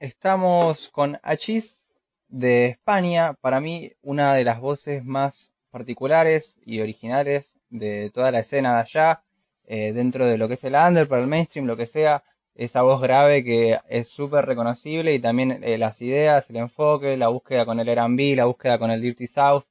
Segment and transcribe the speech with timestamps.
[0.00, 1.76] estamos con Achis
[2.28, 8.40] de España, para mí una de las voces más particulares y originales de toda la
[8.40, 9.22] escena de allá,
[9.66, 12.24] eh, dentro de lo que es el under, para el mainstream, lo que sea,
[12.54, 17.28] esa voz grave que es súper reconocible y también eh, las ideas, el enfoque, la
[17.28, 19.64] búsqueda con el R&B, la búsqueda con el Dirty South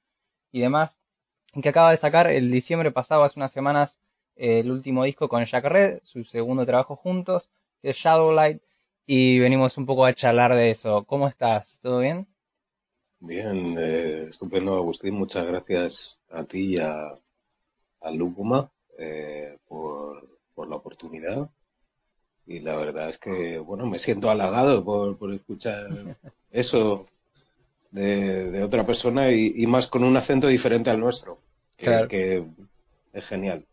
[0.51, 0.99] y demás,
[1.61, 3.99] que acaba de sacar el diciembre pasado, hace unas semanas,
[4.35, 7.49] eh, el último disco con Jack Red, su segundo trabajo juntos,
[7.81, 8.61] que es Shadowlight,
[9.11, 11.03] y venimos un poco a charlar de eso.
[11.05, 11.79] ¿Cómo estás?
[11.81, 12.27] ¿Todo bien?
[13.19, 17.17] Bien, eh, estupendo Agustín, muchas gracias a ti y a,
[18.01, 21.49] a Lúcuma eh, por, por, la oportunidad.
[22.45, 25.81] Y la verdad es que, bueno, me siento halagado por, por escuchar
[26.51, 27.07] eso
[27.89, 31.41] de, de otra persona y, y, más con un acento diferente al nuestro,
[31.77, 32.07] que, Claro.
[32.07, 32.45] que
[33.13, 33.65] es genial.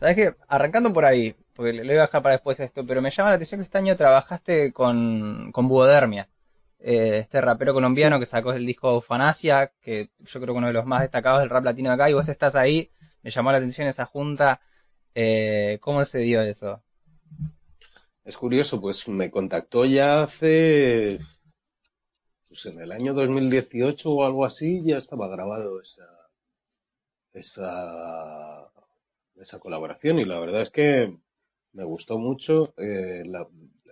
[0.00, 3.10] Sabes que, arrancando por ahí, porque le voy a dejar para después esto, pero me
[3.10, 6.28] llama la atención que este año trabajaste con, con Buodermia,
[6.78, 8.20] eh, este rapero colombiano Sí.
[8.20, 11.50] que sacó el disco Eufanasia, que yo creo que uno de los más destacados del
[11.50, 14.60] rap latino de acá, y vos estás ahí, me llamó la atención esa junta,
[15.16, 16.80] eh, ¿cómo se dio eso?
[18.24, 21.18] Es curioso, pues me contactó ya hace,
[22.48, 26.06] pues en el año 2018 o algo así, ya estaba grabado esa,
[27.32, 28.70] esa,
[29.36, 31.16] esa colaboración y la verdad es que
[31.72, 32.74] me gustó mucho.
[32.76, 33.48] Eh, la-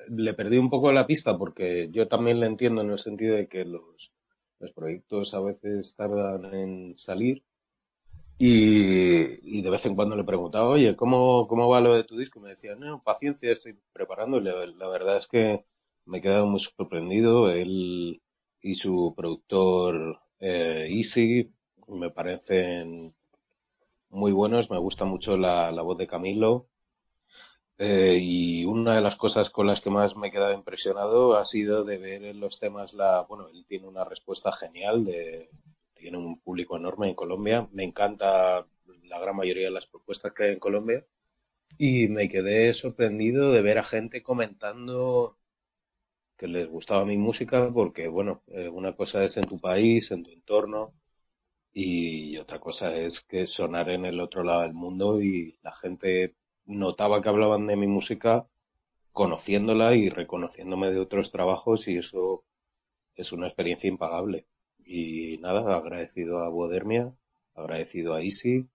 [0.09, 3.49] le perdí un poco la pista porque yo también le entiendo en el sentido de
[3.49, 4.13] que los,
[4.61, 7.43] los proyectos a veces tardan en salir
[8.39, 12.19] y, y de vez en cuando le preguntaba, oye, ¿cómo, cómo va lo de tu
[12.19, 12.41] disco?
[12.41, 14.41] Me decía, no, paciencia, estoy preparando.
[14.41, 15.65] La, la verdad es que
[16.05, 17.51] me he quedado muy sorprendido.
[17.51, 18.23] Él
[18.61, 21.53] y su productor eh, Easy
[21.89, 23.15] me parecen
[24.11, 24.71] muy buenos.
[24.71, 26.69] Me gusta mucho la, la voz de Camilo.
[27.79, 31.45] Eh, y una de las cosas con las que más me he quedado impresionado ha
[31.45, 35.51] sido de ver en los temas la, bueno, él tiene una respuesta genial de,
[35.95, 37.69] tiene un público enorme en Colombia.
[37.73, 38.67] Me encanta
[39.05, 41.05] la gran mayoría de las propuestas que hay en Colombia.
[41.79, 45.39] Y me quedé sorprendido de ver a gente comentando
[46.37, 50.23] que les gustaba mi música porque, bueno, eh, una cosa es en tu país, en
[50.25, 50.95] tu entorno,
[51.73, 56.35] y otra cosa es que sonar en el otro lado del mundo y la gente
[56.67, 58.47] notaba que hablaban de mi música
[59.13, 62.45] conociéndola y reconociéndome de otros trabajos y eso
[63.15, 64.47] es una experiencia impagable.
[64.85, 67.13] Y nada, agradecido a Bodermia,
[67.55, 68.69] agradecido a Easy.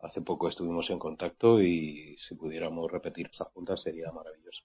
[0.00, 4.62] Hace poco estuvimos en contacto y si pudiéramos repetir esa junta sería maravilloso.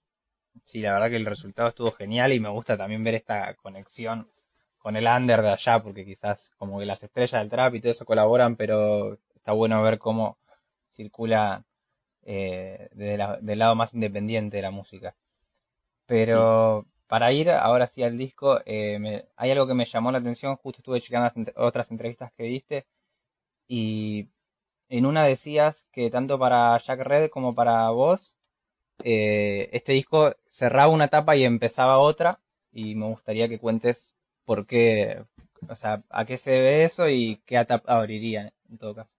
[0.66, 4.29] Sí, la verdad que el resultado estuvo genial y me gusta también ver esta conexión
[4.77, 7.91] con el under de allá, porque quizás como que las estrellas del trap y todo
[7.91, 10.38] eso colaboran, pero está bueno ver cómo
[10.94, 11.63] circula
[12.27, 15.17] eh, la- del lado más independiente de la música.
[16.05, 20.19] Pero para ir ahora sí al disco, eh, me- hay algo que me llamó la
[20.19, 22.85] atención, justo estuve checando las ent- otras entrevistas que diste
[23.67, 24.29] y
[24.89, 28.38] en una decías que tanto para Jack Red como para vos,
[29.03, 32.41] eh, este disco cerraba una etapa y empezaba otra
[32.73, 34.15] y me gustaría que cuentes
[34.45, 35.25] por qué,
[35.69, 39.11] o sea, a qué se debe eso y qué etapa abriría en todo caso.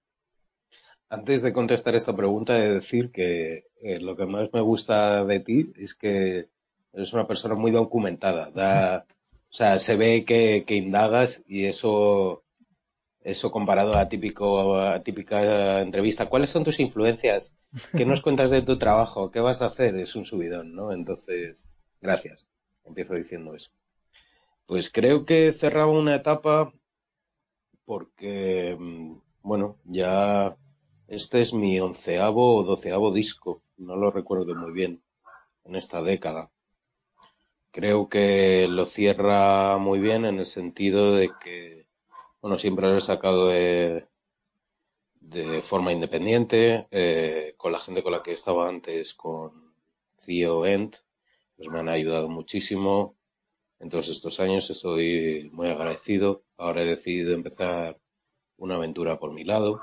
[1.11, 5.25] Antes de contestar esta pregunta, he de decir que eh, lo que más me gusta
[5.25, 6.49] de ti es que
[6.93, 8.51] eres una persona muy documentada.
[8.51, 9.07] Da,
[9.51, 12.45] o sea, se ve que, que indagas y eso,
[13.23, 16.29] eso comparado a típico, a típica entrevista.
[16.29, 17.57] ¿Cuáles son tus influencias?
[17.97, 19.31] ¿Qué nos cuentas de tu trabajo?
[19.31, 19.97] ¿Qué vas a hacer?
[19.97, 20.93] Es un subidón, ¿no?
[20.93, 21.69] Entonces,
[22.03, 22.49] gracias.
[22.85, 23.71] Empiezo diciendo eso.
[24.67, 26.73] Pues creo que cerraba una etapa
[27.87, 30.55] porque, mm, bueno, ya
[31.09, 35.03] este es mi onceavo o doceavo disco, no lo recuerdo muy bien,
[35.65, 36.51] en esta década.
[37.71, 41.87] Creo que lo cierra muy bien en el sentido de que,
[42.43, 44.07] bueno, siempre lo he sacado de,
[45.63, 49.75] forma independiente, eh, con la gente con la que estaba antes, con
[50.25, 50.97] Theo Ent,
[51.57, 53.17] pues me han ayudado muchísimo
[53.81, 56.43] en todos estos años, estoy muy agradecido.
[56.57, 57.99] Ahora he decidido empezar
[58.57, 59.81] una aventura por mi lado,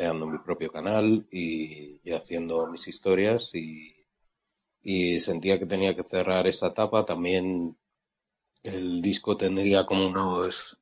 [0.00, 3.94] creando mi propio canal y, haciendo mis historias y,
[5.18, 7.04] sentía que tenía que cerrar esa etapa.
[7.04, 7.76] También
[8.62, 10.78] el disco tendría como unos,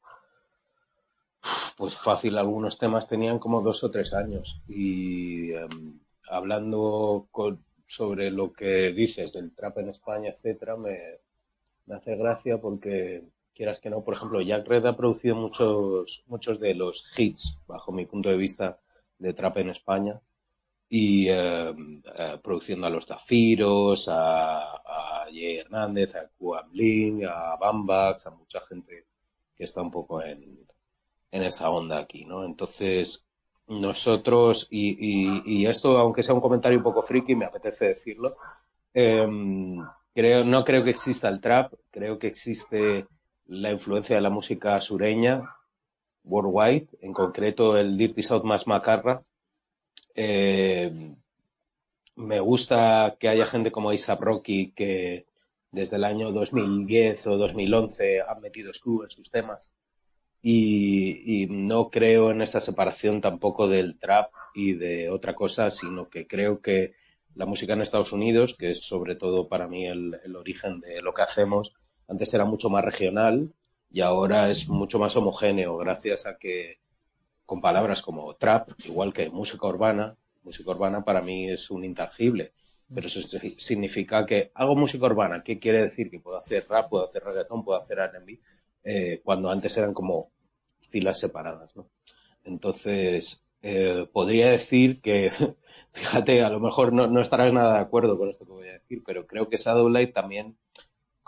[1.77, 5.99] pues fácil, algunos temas tenían como dos o tres años y em,
[6.31, 7.29] hablando
[7.89, 10.97] sobre lo que dices del trap en España, etcétera, me,
[11.87, 16.61] me hace gracia porque quieras que no, por ejemplo, Jack Red ha producido muchos, muchos
[16.61, 18.79] de los hits, bajo mi punto de vista,
[19.19, 20.21] de trap en España
[20.89, 27.57] y eh, eh, produciendo a los Zafiros, a, a Jay Hernández, a Kuan Bling, a
[27.57, 29.07] Bambax, a mucha gente
[29.55, 30.67] que está un poco en,
[31.31, 32.45] en esa onda aquí, ¿no?
[32.45, 33.27] Entonces,
[33.67, 38.37] nosotros, y, esto, aunque sea un comentario un poco friki, me apetece decirlo,
[38.95, 43.07] em, creo, no creo que exista el trap, creo que existe
[43.47, 45.43] la influencia de la música sureña,
[46.29, 49.23] worldwide, en concreto el Dirty South más macarra.
[50.15, 51.17] Em,
[52.17, 55.27] me gusta que haya gente como Isaac Rocky que
[55.71, 59.75] desde el año 2010 o 2011 han metido screw en sus temas
[60.43, 66.27] y, no creo en esa separación tampoco del trap y de otra cosa, sino que
[66.27, 66.95] creo que
[67.35, 71.13] la música en Estados Unidos, que es sobre todo para mí el, origen de lo
[71.13, 71.75] que hacemos,
[72.09, 73.53] antes era mucho más regional
[73.91, 76.79] y ahora es mucho más homogéneo gracias a que
[77.47, 82.53] con palabras como trap, igual que música urbana, música urbana para mí es un intangible,
[82.93, 83.21] pero eso
[83.59, 86.11] significa que hago música urbana, ¿qué quiere decir?
[86.11, 88.41] Que puedo hacer rap, puedo hacer reggaetón, puedo hacer R&B,
[88.85, 90.31] eh, cuando antes eran como
[90.81, 91.89] filas separadas, ¿no?
[92.45, 95.31] Entonces, eh, podría decir que,
[95.93, 99.03] fíjate, a lo mejor no, estarás nada de acuerdo con esto que voy a decir,
[99.05, 100.57] pero creo que Shadowlight también,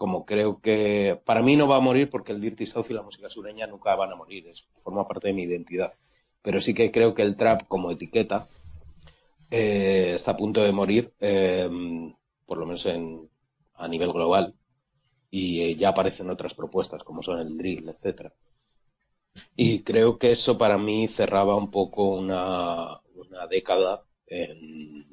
[0.00, 3.02] como creo que, para mí no va a morir porque el Dirty South y la
[3.02, 5.92] música sureña nunca van a morir, es, forma parte de mi identidad.
[6.40, 8.48] Pero sí que creo que el trap como etiqueta
[9.50, 11.12] eh, está a punto de morir,
[12.46, 13.28] por lo menos en,
[13.74, 14.54] a nivel global
[15.30, 18.32] y ya aparecen otras propuestas como son el drill, etcétera.
[19.54, 25.04] Y creo que eso para mí cerraba un poco una, una década en,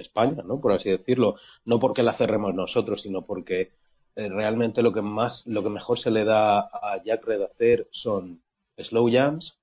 [0.00, 0.60] España, ¿no?
[0.60, 1.36] Por así decirlo.
[1.64, 3.72] No porque la cerremos nosotros, sino porque
[4.16, 7.88] eh, realmente lo que más, lo que mejor se le da a Jack Red hacer
[7.90, 8.42] son
[8.76, 9.58] slow jams,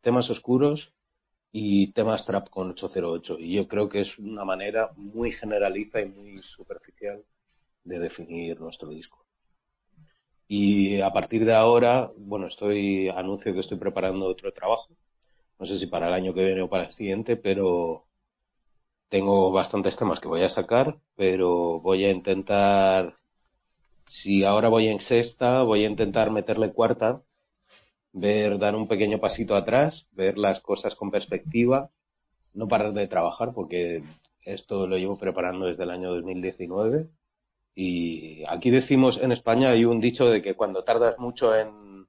[0.00, 0.92] temas oscuros
[1.52, 3.38] y temas trap con 808.
[3.38, 7.24] Y yo creo que es una manera muy generalista y muy superficial
[7.84, 9.26] de definir nuestro disco.
[10.48, 14.94] Y a partir de ahora, bueno, estoy, anuncio que estoy preparando otro trabajo.
[15.58, 18.06] No sé si para el año que viene o para el siguiente, pero
[19.12, 23.18] tengo bastantes temas que voy a sacar, pero voy a intentar,
[24.08, 27.20] si ahora voy en sexta, voy a intentar meterle cuarta,
[28.14, 31.90] ver, dar un pequeño pasito atrás, ver las cosas con perspectiva,
[32.54, 34.02] no parar de trabajar porque
[34.46, 37.06] esto lo llevo preparando desde el año 2019
[37.74, 42.08] y aquí decimos, en España hay un dicho de que cuando tardas mucho en,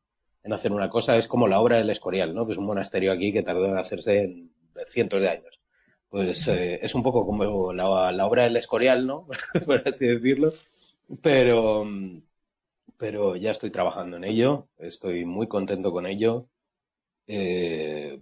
[0.53, 2.45] hacer una cosa es como la obra del Escorial, ¿no?
[2.45, 4.53] Que es un monasterio aquí que tardó en hacerse en
[4.87, 5.52] cientos de años.
[6.13, 9.25] Pues eh, es un poco como la, la, obra del Escorial, ¿no?
[9.65, 10.53] Por así decirlo.
[11.23, 11.87] Pero,
[12.97, 16.47] pero ya estoy trabajando en ello, estoy muy contento con ello
[17.25, 18.19] eh,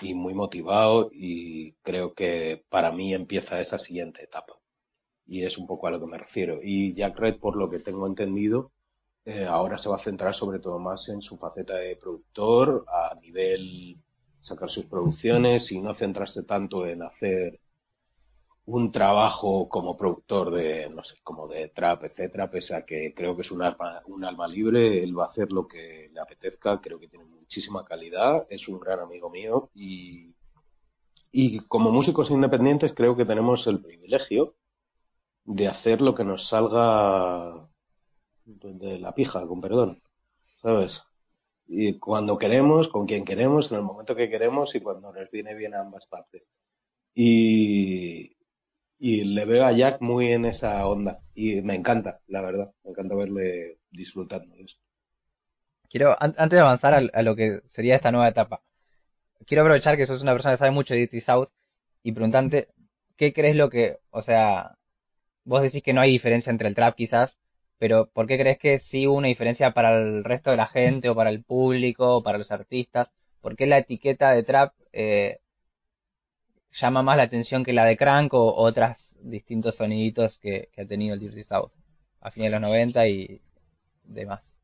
[0.00, 4.54] y muy motivado y creo que para mí empieza esa siguiente etapa
[5.26, 6.60] y es un poco a lo que me refiero.
[6.62, 8.72] Y Jack Red, por lo que tengo entendido,
[9.26, 13.14] eh, ahora se va a centrar sobre todo más en su faceta de productor, a
[13.20, 13.98] nivel
[14.44, 17.60] sacar sus producciones y no centrarse tanto en hacer
[18.66, 23.34] un trabajo como productor de, no sé, como de trap, etcétera, pese a que creo
[23.34, 26.78] que es un alma, un alma libre, él va a hacer lo que le apetezca,
[26.80, 30.34] creo que tiene muchísima calidad, es un gran amigo mío y,
[31.32, 34.56] y como músicos independientes creo que tenemos el privilegio
[35.44, 37.66] de hacer lo que nos salga
[38.44, 40.02] de la pija, con perdón,
[40.60, 41.02] ¿sabes?
[41.66, 45.54] Y cuando queremos, con quien queremos, en el momento que queremos y cuando nos viene
[45.54, 46.42] bien a ambas partes.
[47.14, 48.36] Y,
[48.98, 52.90] y le veo a Jack muy en esa onda y me encanta, la verdad, me
[52.90, 54.78] encanta verle disfrutando de eso.
[55.88, 58.62] Quiero, antes de avanzar a, lo que sería esta nueva etapa,
[59.46, 61.48] quiero aprovechar que sos una persona que sabe mucho de Dirty South
[62.02, 62.68] y preguntarte,
[63.16, 64.78] ¿qué crees lo que, o sea,
[65.44, 67.38] vos decís que no hay diferencia entre el trap quizás,
[67.78, 71.08] pero ¿por qué crees que sí hubo una diferencia para el resto de la gente
[71.08, 73.10] o para el público o para los artistas?
[73.40, 75.38] ¿Por qué la etiqueta de trap eh,
[76.72, 81.14] llama más la atención que la de Crank o otros distintos soniditos que, ha tenido
[81.14, 81.70] el Dirty South
[82.20, 83.40] a fines de los 90 y
[84.04, 84.54] demás?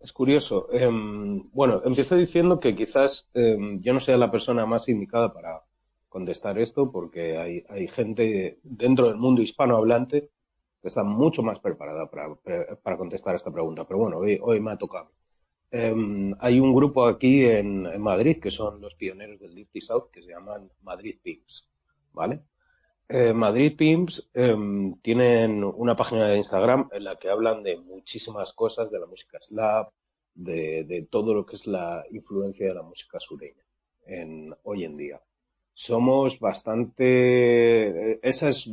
[0.00, 0.68] Es curioso.
[0.72, 5.62] Em, bueno, empiezo diciendo que quizás em, yo no sea la persona más indicada para
[6.08, 10.28] contestar esto porque hay, hay gente dentro del mundo hispanohablante
[10.82, 12.34] está mucho más preparada para,
[12.82, 13.86] para contestar esta pregunta.
[13.86, 15.08] Pero bueno, hoy, hoy me ha tocado.
[15.70, 20.22] Em, hay un grupo aquí en, Madrid que son los pioneros del Dirty South que
[20.22, 21.68] se llaman Madrid Pimps,
[22.12, 22.42] ¿vale?
[23.08, 28.52] Eh, Madrid Pimps em, tienen una página de Instagram en la que hablan de muchísimas
[28.52, 29.92] cosas, de la música slap,
[30.34, 33.64] de, de todo lo que es la influencia de la música sureña
[34.06, 35.22] en, hoy en día
[35.74, 38.70] somos bastante, esa es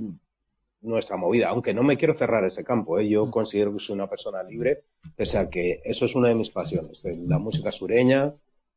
[0.81, 3.07] nuestra movida, aunque no me quiero cerrar ese campo, ¿eh?
[3.07, 3.31] yo mm.
[3.31, 7.03] considero que soy una persona libre, pese a que eso es una de mis pasiones,
[7.03, 8.33] la música sureña,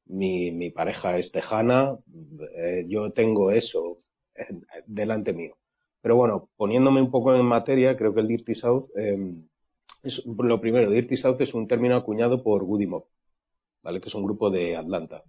[0.06, 1.96] mi, mi pareja es tejana,
[2.56, 3.98] eh, yo tengo eso
[4.86, 5.56] delante mío.
[6.00, 9.46] Pero bueno, poniéndome un poco en materia, creo que el Dirty South, em,
[10.02, 13.06] es, lo primero, Dirty South es un término acuñado por Woody Mob,
[13.82, 14.00] ¿vale?
[14.00, 15.22] Que es un grupo de Atlanta.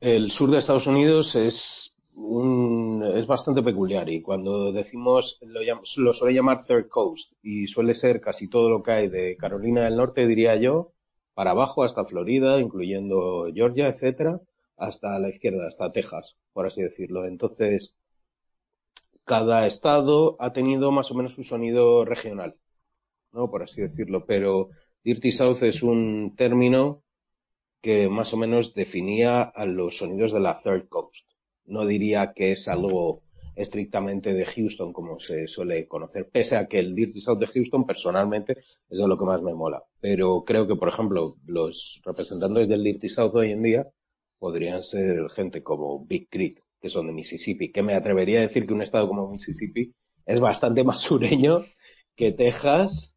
[0.00, 1.87] El sur de Estados Unidos es
[2.18, 5.60] un, es bastante peculiar y cuando decimos, lo,
[5.96, 9.84] lo suele llamar Third Coast y suele ser casi todo lo que hay de Carolina
[9.84, 10.92] del Norte, diría yo,
[11.34, 14.40] para abajo hasta Florida, incluyendo Georgia, etcétera,
[14.76, 17.24] hasta la izquierda, hasta Texas, por así decirlo.
[17.26, 17.96] Entonces,
[19.24, 22.56] cada estado ha tenido más o menos su sonido regional,
[23.32, 23.50] ¿no?
[23.50, 24.24] Por así decirlo.
[24.26, 24.70] Pero
[25.04, 27.02] Dirty South es un término
[27.80, 31.26] que más o menos definía a los sonidos de la Third Coast.
[31.68, 33.22] No diría que es algo
[33.58, 37.84] estrictamente de Houston como se suele conocer, pese a que el Dirty South de Houston
[37.84, 39.82] personalmente es de lo que más me mola.
[40.00, 43.88] Pero creo que, por ejemplo, los representantes del Dirty South hoy en día
[44.38, 48.64] podrían ser gente como Big Creek, que son de Mississippi, que me atrevería a decir
[48.64, 49.92] que un estado como Mississippi
[50.24, 51.64] es bastante más sureño
[52.14, 53.16] que Texas.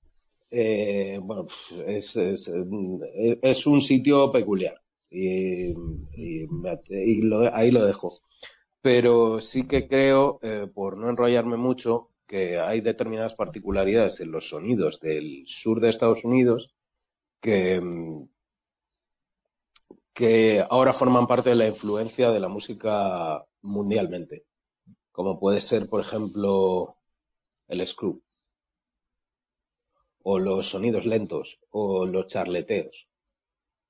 [0.50, 1.48] Eh, bueno,
[1.86, 4.82] es, es, un sitio peculiar
[5.12, 5.76] y,
[7.54, 8.14] ahí lo dejo.
[8.82, 14.50] Pero sí que creo, eh, por no enrollarme mucho, que hay determinadas particularidades en los
[14.50, 16.74] sonidos del sur de Estados Unidos
[17.42, 17.82] que,
[20.14, 24.46] que ahora forman parte de la influencia de la música mundialmente,
[25.12, 26.98] como puede ser, por ejemplo,
[27.68, 28.22] el screw,
[30.24, 33.10] o los sonidos lentos, o los charleteos,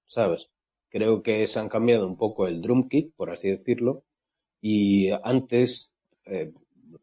[0.07, 0.49] ¿sabes?
[0.91, 4.03] Creo que se han cambiado un poco el drum kit, por así decirlo,
[4.61, 5.95] y antes,
[6.25, 6.51] eh,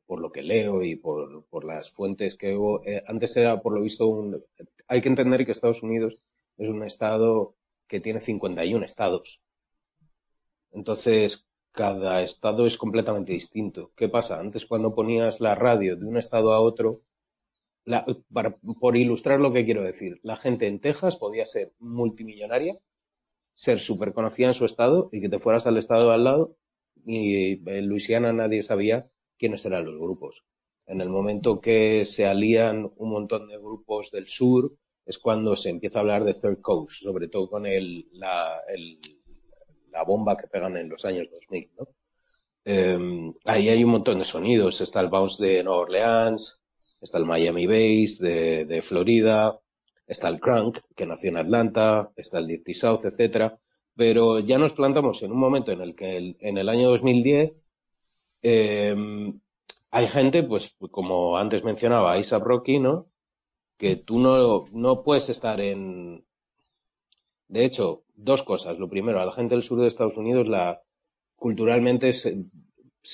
[0.07, 3.73] por lo que leo y por, por las fuentes que hubo, eh, antes era por
[3.75, 4.45] lo visto un...
[4.87, 6.21] Hay que entender que Estados Unidos
[6.59, 7.57] es un estado
[7.88, 9.40] que tiene 51 estados.
[10.71, 13.92] Entonces, cada estado es completamente distinto.
[13.97, 14.38] ¿Qué pasa?
[14.40, 17.02] Antes cuando ponías la radio de un estado a otro,
[18.80, 22.78] por ilustrar lo que quiero decir, la gente en Texas podía ser multimillonaria,
[23.59, 26.57] ser súper conocida en su estado y que te fueras al estado al lado
[27.05, 30.45] y en Luisiana nadie sabía quiénes eran los grupos.
[30.87, 35.71] En el momento que se alían un montón de grupos del sur, es cuando se
[35.71, 39.00] empieza a hablar de Third Coast, sobre todo con el, la, el,
[39.91, 41.88] la bomba que pegan en los años 2000, ¿no?
[42.65, 44.81] Eh, ahí hay un montón de sonidos.
[44.81, 46.61] Está el bounce de Nueva Orleans,
[47.00, 49.59] está el Miami Bass de, de Florida,
[50.09, 53.61] está el Crunk, que nació en Atlanta, está el Dirty South, etcétera.
[53.95, 57.53] Pero ya nos plantamos en un momento en el que en el año 2010
[58.43, 58.97] eh,
[59.91, 63.07] hay gente, pues como antes mencionaba, Isa Rocky, ¿no?
[63.77, 66.25] Que tú no, no puedes estar en,
[67.49, 68.79] de hecho, dos cosas.
[68.79, 70.83] Lo primero, a la gente del sur de Estados Unidos la
[71.37, 72.47] culturalmente se,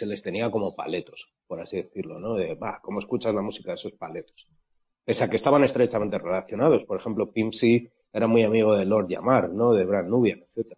[0.07, 2.35] les tenía como paletos, por así decirlo, ¿no?
[2.35, 4.49] De, va, ¿cómo escuchas la música de esos paletos?
[5.05, 6.85] Pese a que estaban estrechamente relacionados.
[6.85, 9.73] Por ejemplo, Pimsy era muy amigo de Lord Yamar, ¿no?
[9.75, 10.73] De Brand Nubian, etc.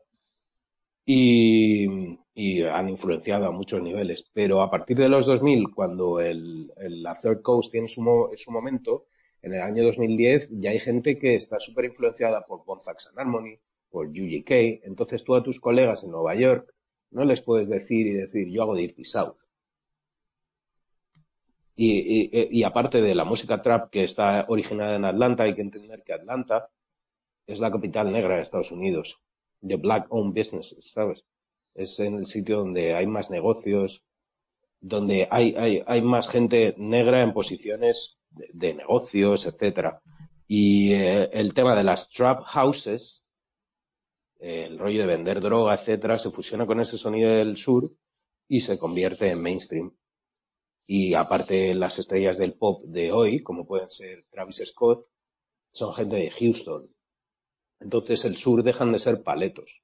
[1.04, 4.28] Y, y, han influenciado a muchos niveles.
[4.32, 8.02] Pero a partir de los 2000, cuando el, la Third Coast tiene su,
[8.36, 9.06] su momento,
[9.42, 13.60] en el año 2010 ya hay gente que está súper influenciada por Bone and Harmony,
[13.90, 14.50] por UGK.
[14.84, 16.74] Entonces tú a tus colegas en Nueva York
[17.10, 19.45] no les puedes decir y decir yo hago Dirty South.
[21.78, 26.14] Y, aparte de la música trap que está originada en Atlanta, hay que entender que
[26.14, 26.70] Atlanta
[27.46, 29.20] es la capital negra de Estados Unidos,
[29.60, 31.24] de black owned businesses, ¿sabes?
[31.74, 34.02] Es en el sitio donde hay más negocios,
[34.80, 40.00] donde hay, hay, hay más gente negra en posiciones de, negocios, etcétera.
[40.48, 43.22] Y eh, el tema de las trap houses,
[44.38, 47.92] el rollo de vender droga, etcétera, se fusiona con ese sonido del sur
[48.48, 49.92] y se convierte en mainstream.
[50.86, 55.06] Y aparte las estrellas del pop de hoy, como pueden ser Travis Scott,
[55.72, 56.88] son gente de Houston.
[57.80, 59.82] Entonces el sur dejan de ser paletos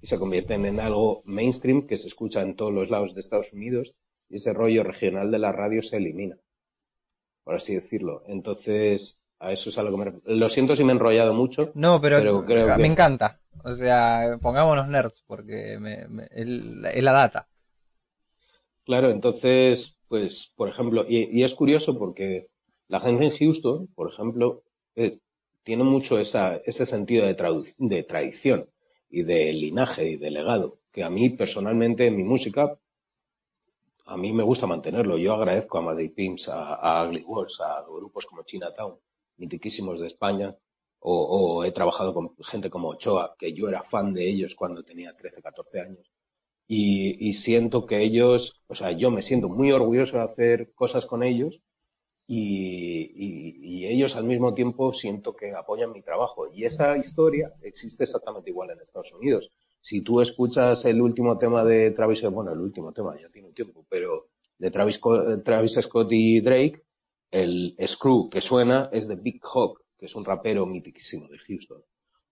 [0.00, 3.52] y se convierten en algo mainstream que se escucha en todos los lados de Estados
[3.52, 3.94] Unidos
[4.28, 6.38] y ese rollo regional de la radio se elimina
[7.44, 8.22] por así decirlo.
[8.26, 10.20] Entonces, a eso es a lo que me...
[10.24, 11.70] Lo siento si me he enrollado mucho.
[11.74, 13.40] No, pero, creo me encanta.
[13.62, 17.48] O sea, pongámonos nerds, porque me, es la data.
[18.84, 22.48] Claro, entonces, pues, por ejemplo, y, es curioso porque
[22.88, 24.62] la gente en Houston, por ejemplo,
[24.96, 25.18] eh,
[25.62, 27.34] tiene mucho esa, ese sentido de,
[27.78, 28.68] de tradición
[29.10, 32.78] y de linaje y de legado, que a mí personalmente en mi música
[34.06, 35.16] a mí me gusta mantenerlo.
[35.16, 38.98] Yo agradezco a Madrid Pimps, a, a Ugly Wars, a grupos como Chinatown,
[39.36, 40.54] mitiquísimos de España,
[41.00, 44.82] o, o, he trabajado con gente como Ochoa, que yo era fan de ellos cuando
[44.82, 46.10] tenía 13, 14 años.
[46.66, 51.22] Y, siento que ellos, o sea, yo me siento muy orgulloso de hacer cosas con
[51.22, 51.60] ellos
[52.26, 56.48] y, ellos al mismo tiempo siento que apoyan mi trabajo.
[56.52, 59.50] Y esa historia existe exactamente igual en Estados Unidos.
[59.82, 63.54] Si tú escuchas el último tema de Travis, bueno, el último tema ya tiene un
[63.54, 64.28] tiempo, pero
[64.58, 64.98] de Travis,
[65.44, 66.82] Travis Scott y Drake,
[67.30, 71.84] el screw que suena es de Big Hawk, que es un rapero mitiquísimo de Houston.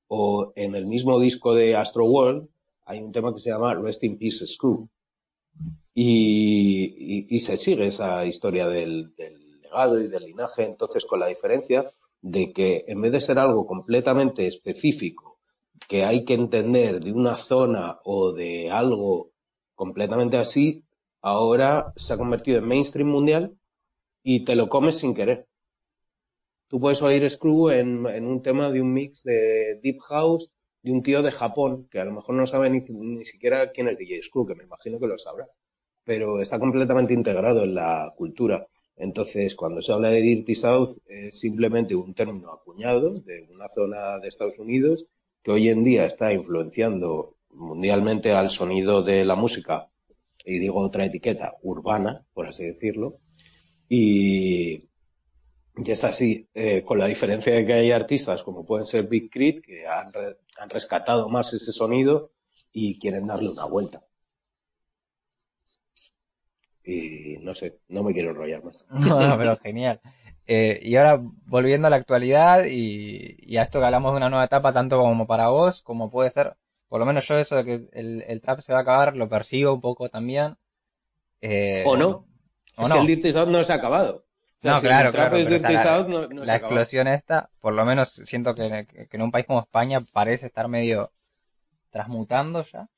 [0.08, 2.48] O en el mismo disco de Astro World
[2.84, 4.88] hay un tema que se llama Rest in Peace Screw.
[5.94, 11.92] Y, se sigue esa historia del, del legado y del linaje, entonces con la diferencia
[12.20, 15.40] de que en vez de ser algo completamente específico
[15.88, 19.32] que hay que entender de una zona o de algo
[19.74, 20.84] completamente así,
[21.20, 23.56] ahora se ha convertido en mainstream mundial
[24.22, 25.48] y te lo comes sin querer.
[26.68, 30.50] Tú puedes oír Screw en, en un tema de un mix de Deep House
[30.82, 33.88] de un tío de Japón que a lo mejor no sabe ni, ni siquiera quién
[33.88, 35.46] es DJ Screw, que me imagino que lo sabrá,
[36.04, 38.66] pero está completamente integrado en la cultura.
[38.96, 44.18] Entonces, cuando se habla de Dirty South, es simplemente un término acuñado de una zona
[44.20, 45.06] de Estados Unidos
[45.42, 49.88] que hoy en día está influenciando mundialmente al sonido de la música,
[50.44, 53.18] y digo otra etiqueta, urbana, por así decirlo,
[53.88, 54.88] y,
[55.76, 59.30] y es así, eh, con la diferencia de que hay artistas como pueden ser Big
[59.30, 62.30] Crit, que han, re, han rescatado más ese sonido
[62.72, 64.04] y quieren darle una vuelta.
[66.84, 68.84] Y no sé, no me quiero enrollar más.
[68.90, 70.00] No, pero genial.
[70.46, 74.28] Eh, y ahora volviendo a la actualidad y, y, a esto que hablamos de una
[74.28, 76.56] nueva etapa, tanto como para vos, como puede ser,
[76.88, 79.28] por lo menos yo eso de que el, el trap se va a acabar, lo
[79.28, 80.56] percibo un poco también.
[81.40, 82.26] Eh, o no.
[82.76, 82.94] ¿O es no?
[82.94, 84.26] que el Dirty South no se ha acabado.
[84.62, 85.36] No, si claro, claro.
[85.36, 89.16] Pero, o sea, la, no, no la explosión esta, por lo menos siento que, que,
[89.16, 91.12] en un país como España parece estar medio
[91.90, 92.88] transmutando ya.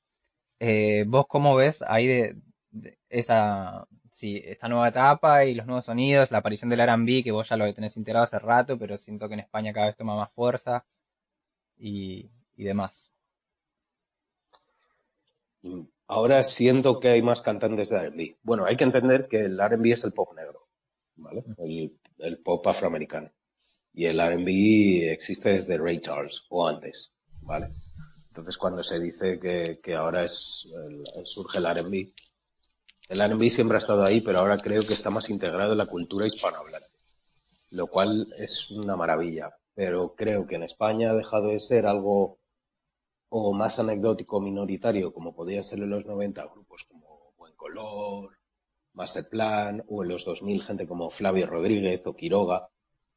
[0.60, 2.36] Eh, ¿Vos cómo ves ahí de,
[2.70, 7.32] de esa, sí, esta nueva etapa y los nuevos sonidos, la aparición del R&B, que
[7.32, 10.16] vos ya lo tenés integrado hace rato, pero siento que en España cada vez toma
[10.16, 10.84] más fuerza
[11.78, 13.10] y, y demás.
[16.06, 18.36] Ahora siento que hay más cantantes de R&B.
[18.42, 20.63] Bueno, hay que entender que el R&B es el pop negro,
[21.16, 21.44] ¿vale?
[21.58, 23.30] El, el pop afroamericano.
[23.92, 27.72] Y el R&B existe desde Ray Charles o antes, ¿vale?
[28.28, 32.12] Entonces cuando se dice que, ahora es el, surge el R&B,
[33.10, 35.86] el R&B siempre ha estado ahí, pero ahora creo que está más integrado en la
[35.86, 36.88] cultura hispanohablante,
[37.70, 39.54] lo cual es una maravilla.
[39.74, 42.40] Pero creo que en España ha dejado de ser algo
[43.28, 48.36] o más anecdótico minoritario, como podía ser en los 90, grupos como Buen Color,
[48.94, 52.68] Masterplan, o en los 2000 gente como Flavio Rodríguez o Quiroga,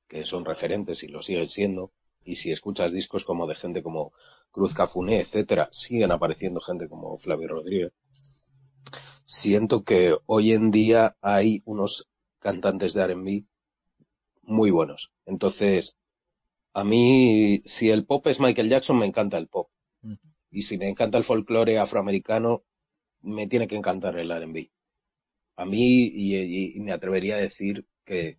[0.07, 1.93] que son referentes y lo siguen siendo.
[2.23, 4.13] Y si escuchas discos como de gente como
[4.51, 7.93] Cruz Cafuné, etcétera, siguen apareciendo gente como Flavio Rodríguez
[9.27, 12.07] siento que hoy en día hay unos
[12.39, 13.45] cantantes de R&B
[14.43, 15.11] muy buenos.
[15.25, 15.97] Entonces,
[16.73, 19.69] a mí, si el pop es Michael Jackson, me encanta el pop.
[20.49, 22.63] Y si me encanta el folclore afroamericano,
[23.21, 24.71] me tiene que encantar el R&B.
[25.57, 28.37] A mí, y, me atrevería a decir que,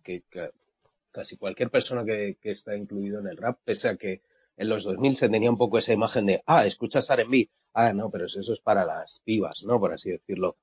[1.11, 4.23] casi cualquier persona que, está incluido en el rap, pese a que
[4.57, 8.09] en los 2000 se tenía un poco esa imagen de, ah, escuchas R&B, ah, no,
[8.09, 9.79] pero eso es para las pibas, ¿no?
[9.79, 10.57] Por así decirlo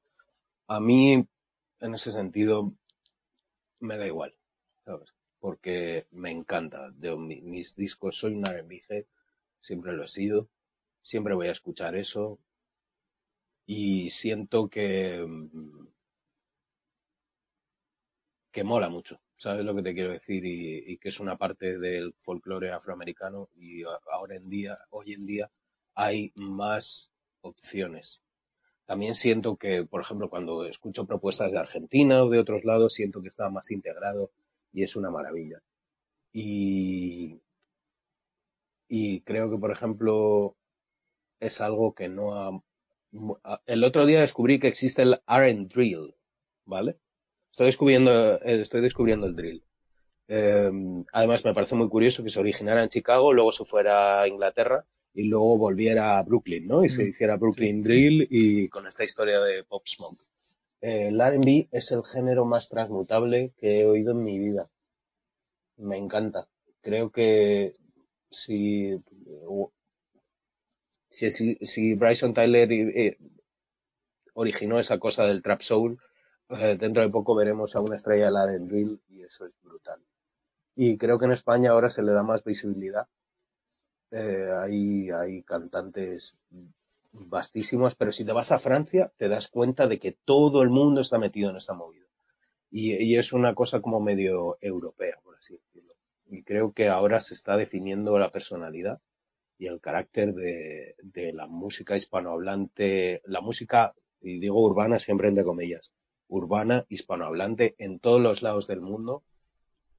[0.68, 1.26] a mí,
[1.80, 2.72] en ese sentido,
[3.80, 4.34] me da igual,
[4.84, 5.14] ¿sabes?
[5.38, 6.90] Porque me encanta.
[6.90, 9.06] De mis discos, soy un R&B
[9.60, 10.48] siempre lo he sido,
[11.02, 12.38] siempre voy a escuchar eso
[13.66, 15.26] y siento que
[18.56, 20.42] que mola mucho, ¿sabes lo que te quiero decir?
[20.46, 25.50] Y, que es una parte del folclore afroamericano y ahora en día, hoy en día,
[25.94, 27.10] hay más
[27.42, 28.22] opciones
[28.86, 33.20] también siento que, por ejemplo, cuando escucho propuestas de Argentina o de otros lados, siento
[33.20, 34.30] que está más integrado
[34.72, 35.60] y es una maravilla.
[36.32, 37.40] Y,
[39.24, 40.56] creo que, por ejemplo,
[41.40, 42.62] es algo que no ha...
[43.66, 46.14] El otro día descubrí que existe el R drill,
[46.64, 46.98] ¿vale?
[47.56, 49.64] Estoy descubriendo, estoy descubriendo el drill.
[50.28, 50.70] Eh,
[51.10, 54.84] además, me parece muy curioso que se originara en Chicago, luego se fuera a Inglaterra
[55.14, 56.84] y luego volviera a Brooklyn, ¿no?
[56.84, 57.08] Y se mm.
[57.08, 60.18] hiciera Brooklyn Drill y con esta historia de Pop Smoke.
[60.82, 64.68] Eh, el R&B es el género más transmutable que he oído en mi vida.
[65.78, 66.48] Me encanta.
[66.82, 67.72] Creo que
[68.30, 69.02] si,
[71.08, 73.16] si, si Bryson Tyler eh,
[74.34, 76.00] originó esa cosa del trap soul, eh,
[76.48, 80.00] dentro de poco veremos a una estrella de la Drill y eso es brutal.
[80.74, 83.08] Y creo que en España ahora se le da más visibilidad.
[84.10, 86.36] Eh, hay, hay cantantes
[87.12, 91.00] vastísimos, pero si te vas a Francia te das cuenta de que todo el mundo
[91.00, 92.06] está metido en esa movida.
[92.70, 95.94] Y, y es una cosa como medio europea, por así decirlo.
[96.26, 99.00] Y creo que ahora se está definiendo la personalidad
[99.58, 105.44] y el carácter de, de la música hispanohablante, la música, y digo urbana siempre entre
[105.44, 105.92] comillas,
[106.28, 109.22] urbana hispanohablante en todos los lados del mundo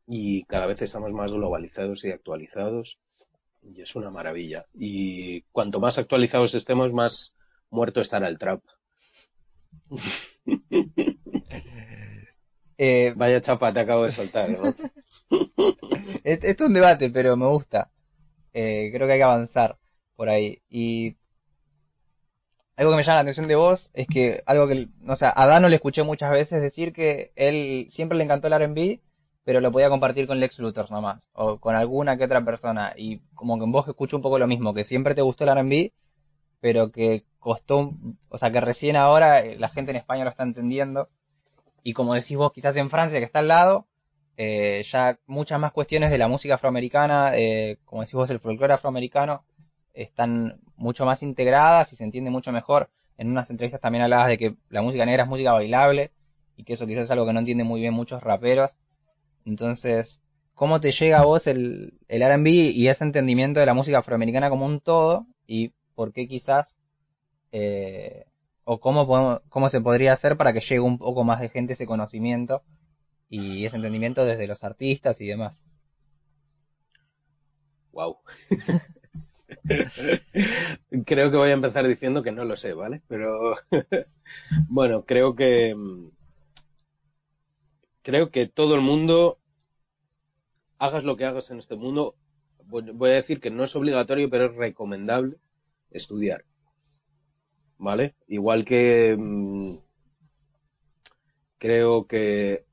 [0.08, 3.00] y cada vez estamos más globalizados y actualizados
[3.62, 4.66] y es una maravilla.
[4.74, 7.34] Y cuanto más actualizados estemos, más
[7.70, 8.62] muerto estará el trap.
[12.80, 14.50] Eh, Vaya chapa, te acabo de soltar.
[14.52, 14.68] ¿no?
[14.68, 14.82] es-
[16.24, 17.90] esto es un debate, pero me gusta.
[18.54, 19.78] Eh, creo que hay que avanzar
[20.16, 20.62] por ahí.
[20.70, 21.16] Y
[22.78, 25.48] algo que me llama la atención de vos es que algo que, o sea, a
[25.48, 29.02] Dano le escuché muchas veces decir que él siempre le encantó el R&B,
[29.44, 32.94] pero lo podía compartir con Lex Luthor nomás, o con alguna que otra persona.
[32.96, 35.52] Y como que en vos escucho un poco lo mismo, que siempre te gustó el
[35.52, 35.94] R&B,
[36.60, 37.94] pero que costó,
[38.30, 41.10] o sea, que recién ahora eh, la gente en España lo está entendiendo.
[41.84, 43.88] Y como decís vos, quizás en Francia, que está al lado,
[44.38, 48.74] eh, ya muchas más cuestiones de la música afroamericana, eh, como decís vos, el folclore
[48.74, 49.46] afroamericano,
[50.02, 52.90] están mucho más integradas y se entiende mucho mejor.
[53.18, 56.12] En unas entrevistas también hablabas de que la música negra es música bailable
[56.56, 58.72] y que eso quizás es algo que no entienden muy bien muchos raperos.
[59.46, 64.00] Entonces, ¿cómo te llega a vos el, el R&B y ese entendimiento de la música
[64.00, 65.28] afroamericana como un todo?
[65.48, 66.78] Y por qué quizás,
[67.52, 68.26] eh,
[68.66, 71.74] o cómo, podemos- cómo se podría hacer para que llegue un poco más de gente
[71.74, 72.64] ese conocimiento
[73.30, 75.64] y ese entendimiento desde los artistas y demás.
[77.92, 78.18] Wow.
[81.06, 83.02] creo que voy a empezar diciendo que no lo sé, ¿vale?
[83.08, 83.54] Pero
[84.70, 85.76] bueno, creo que
[88.02, 89.40] creo que todo el mundo
[90.78, 92.16] hagas lo que hagas en este mundo,
[92.66, 95.38] voy voy a decir que no es obligatorio, pero es recomendable
[95.92, 96.46] estudiar.
[97.80, 98.16] ¿Vale?
[98.28, 99.78] Igual que mm,
[101.60, 102.66] creo que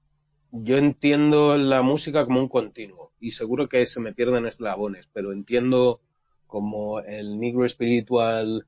[0.50, 5.32] yo entiendo la música como un continuo y seguro que se me pierden eslabones, pero
[5.32, 6.00] entiendo
[6.54, 8.64] como el negro espiritual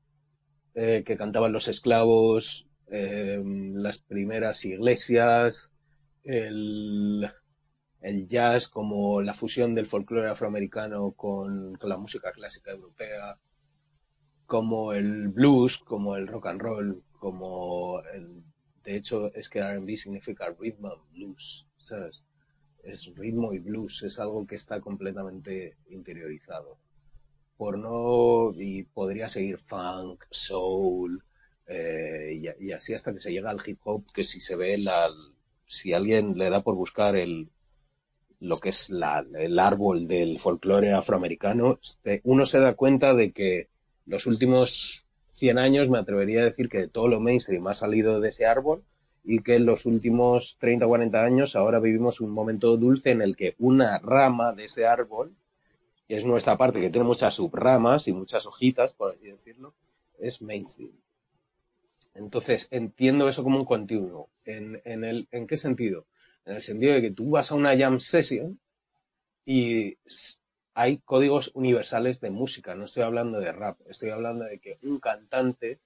[0.75, 5.71] eh, que cantaban los esclavos, eh, las primeras iglesias,
[6.25, 7.31] el,
[8.01, 13.39] el jazz como la fusión del folclore afroamericano con, la música clásica europea,
[14.45, 18.43] como el blues, como el rock and roll, como el,
[18.83, 22.21] de hecho es que R&B significa rhythm blues, ¿sabes?
[22.83, 26.77] Es ritmo y blues, es algo que está completamente interiorizado.
[27.57, 31.23] Por no, y podría seguir funk, soul,
[31.67, 35.09] eh, y, así hasta que se llega al hip hop, que si se ve la,
[35.67, 37.49] si alguien le da por buscar el,
[38.39, 43.31] lo que es la, el árbol del folclore afroamericano, este, uno se da cuenta de
[43.31, 43.69] que
[44.05, 48.29] los últimos 100 años me atrevería a decir que todo lo mainstream ha salido de
[48.29, 48.83] ese árbol
[49.23, 53.21] y que en los últimos 30 o 40 años ahora vivimos un momento dulce en
[53.21, 55.35] el que una rama de ese árbol,
[56.15, 59.73] es nuestra parte, que tiene muchas subramas y muchas hojitas, por así decirlo,
[60.19, 60.91] es mainstream.
[62.13, 64.29] Entonces, entiendo eso como un continuo.
[64.45, 66.05] ¿En, en, el, ¿En qué sentido?
[66.45, 68.59] En el sentido de que tú vas a una jam session
[69.45, 69.97] y
[70.73, 74.99] hay códigos universales de música, no estoy hablando de rap, estoy hablando de que un
[74.99, 75.79] cantante,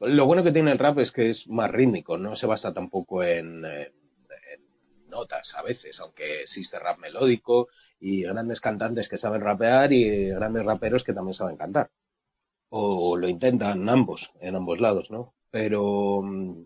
[0.00, 3.22] lo bueno que tiene el rap es que es más rítmico, no se basa tampoco
[3.22, 3.64] en
[5.12, 7.68] notas a veces, aunque existe rap melódico
[8.00, 11.90] y grandes cantantes que saben rapear y grandes raperos que también saben cantar.
[12.70, 15.34] O lo intentan ambos, en ambos lados, ¿no?
[15.50, 16.64] Pero mm,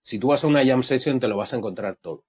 [0.00, 2.24] si tú vas a una jam session te lo vas a encontrar todo.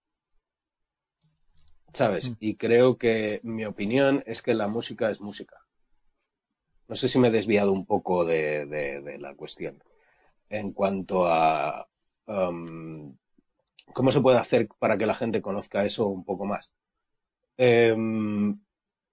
[1.93, 2.31] ¿sabes?
[2.31, 2.35] Mm.
[2.39, 5.65] Y creo que mi opinión es que la música es música.
[6.87, 9.81] No sé si me he desviado un poco de, de, de la cuestión.
[10.49, 11.87] En cuanto a
[12.25, 13.15] um,
[13.93, 16.73] cómo se puede hacer para que la gente conozca eso un poco más.
[17.57, 18.61] Um,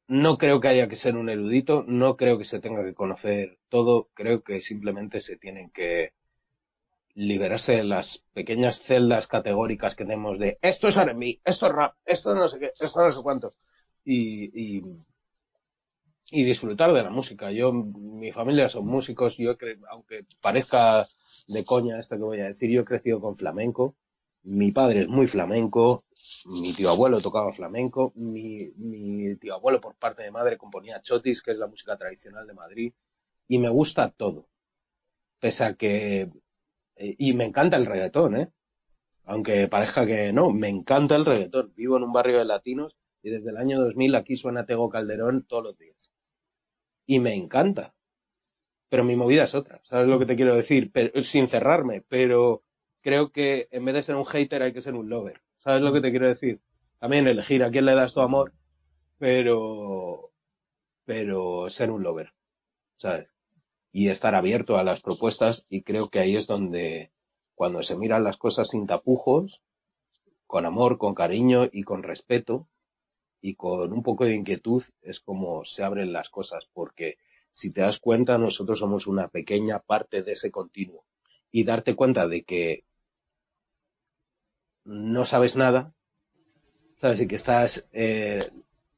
[0.08, 3.58] no creo que haya que ser un erudito, no creo que se tenga que conocer
[3.68, 6.12] todo, creo que simplemente se tienen que
[7.14, 11.94] liberarse de las pequeñas celdas categóricas que tenemos de esto es R&B, esto es rap,
[12.04, 13.52] esto no sé qué, esto no sé cuánto.
[14.04, 14.82] Y, y,
[16.30, 17.50] y disfrutar de la música.
[17.50, 19.52] Yo, mi familia son músicos, yo
[19.90, 21.06] aunque parezca
[21.46, 23.96] de coña esto que voy a decir, yo he crecido con flamenco.
[24.50, 26.04] Mi padre es muy flamenco,
[26.46, 31.50] mi tío abuelo tocaba flamenco, mi, tío abuelo por parte de madre componía chotis, que
[31.50, 32.92] es la música tradicional de Madrid,
[33.46, 34.48] y me gusta todo.
[35.38, 36.30] Pese a que
[36.96, 38.50] y me encanta el reggaetón, ¿eh?
[39.24, 41.74] Aunque parezca que no, me encanta el reggaetón.
[41.76, 45.44] Vivo en un barrio de latinos y desde el año 2000 aquí suena Tego Calderón
[45.46, 46.10] todos los días.
[47.04, 47.94] Y me encanta.
[48.88, 50.90] Pero mi movida es otra, ¿sabes lo que te quiero decir?
[50.90, 52.64] Pero, sin cerrarme, pero
[53.08, 55.40] creo que en vez de ser un hater hay que ser un lover.
[55.56, 56.60] ¿Sabes lo que te quiero decir?
[56.98, 58.52] También elegir a quién le das tu amor,
[59.16, 60.30] pero,
[61.06, 62.34] pero ser un lover,
[62.98, 63.32] ¿sabes?
[63.92, 67.10] Y estar abierto a las propuestas y creo que ahí es donde
[67.54, 69.62] cuando se miran las cosas sin tapujos,
[70.46, 72.68] con amor, con cariño y con respeto
[73.40, 77.16] y con un poco de inquietud es como se abren las cosas porque
[77.48, 81.06] si te das cuenta nosotros somos una pequeña parte de ese continuo
[81.50, 82.84] y darte cuenta de que
[84.88, 85.92] no sabes nada,
[86.96, 88.40] sabes, y que estás, eh,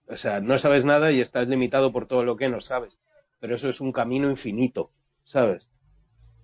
[0.07, 3.01] o sea, no sabes nada y estás limitado por todo lo que no sabes,
[3.41, 4.93] pero eso es un camino infinito,
[5.25, 5.69] ¿sabes?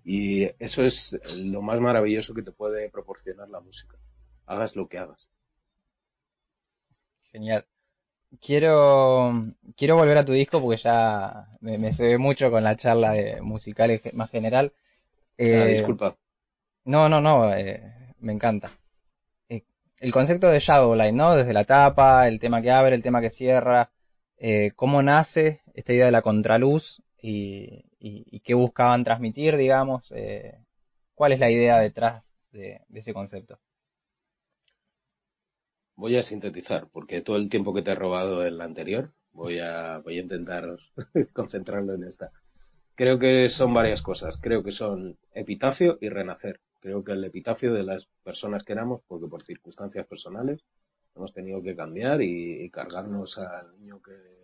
[0.04, 3.96] Y eso es lo más maravilloso que te puede proporcionar la música.
[4.46, 5.30] Hagas lo que hagas.
[7.30, 7.66] Genial.
[8.40, 9.32] Quiero,
[9.76, 13.12] quiero volver a tu disco porque ya me, me se ve mucho con la charla
[13.12, 14.72] de musical más general.
[15.38, 16.16] Eh, ah, disculpa.
[16.85, 18.70] No, no, no, eh, me encanta.
[19.98, 21.35] El concepto de Shadowlight, ¿no?
[21.37, 23.90] Desde la tapa, el tema que abre, el tema que cierra,
[24.37, 27.85] eh, cómo nace esta idea de la contraluz y,
[28.44, 30.12] qué buscaban transmitir, digamos.
[30.14, 30.59] Eh,
[31.14, 33.59] ¿Cuál es la idea detrás de, ese concepto?
[35.96, 39.59] Voy a sintetizar, porque todo el tiempo que te he robado en la anterior, voy
[39.59, 40.76] a, voy a intentar
[41.32, 42.30] concentrarlo en esta.
[42.94, 44.38] Creo que son varias cosas.
[44.38, 46.61] Creo que son epitafio y renacer.
[46.80, 50.64] Creo que el epitafio de las personas que éramos, porque por circunstancias personales
[51.14, 54.36] hemos tenido que cambiar y, cargarnos al niño que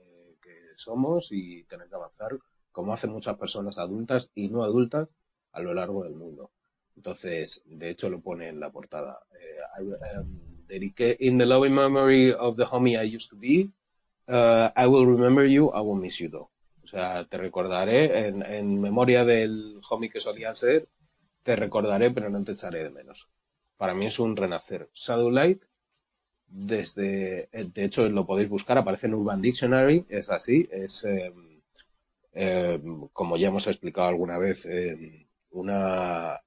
[0.76, 2.38] somos y tener que avanzar
[2.72, 5.08] como hacen muchas personas adultas y no adultas
[5.52, 6.50] a lo largo del mundo.
[6.96, 9.20] Entonces, de hecho lo pone en la portada.
[9.38, 10.40] Eh, um,
[11.18, 13.70] in the loving memory of the homie I used to be,
[14.28, 16.50] uh, I will remember you, I will miss you though.
[16.82, 20.88] O sea, te recordaré en, en memoria del homie que solía ser,
[21.42, 23.28] te recordaré, pero no te echaré de menos.
[23.76, 24.88] Para mí es un renacer.
[24.94, 25.64] Shadowlight,
[26.46, 31.32] desde, eh, de hecho lo podéis buscar, aparece en Urban Dictionary, es así, es, eh,
[32.34, 32.80] eh,
[33.12, 36.40] como ya hemos explicado alguna vez, eh, una,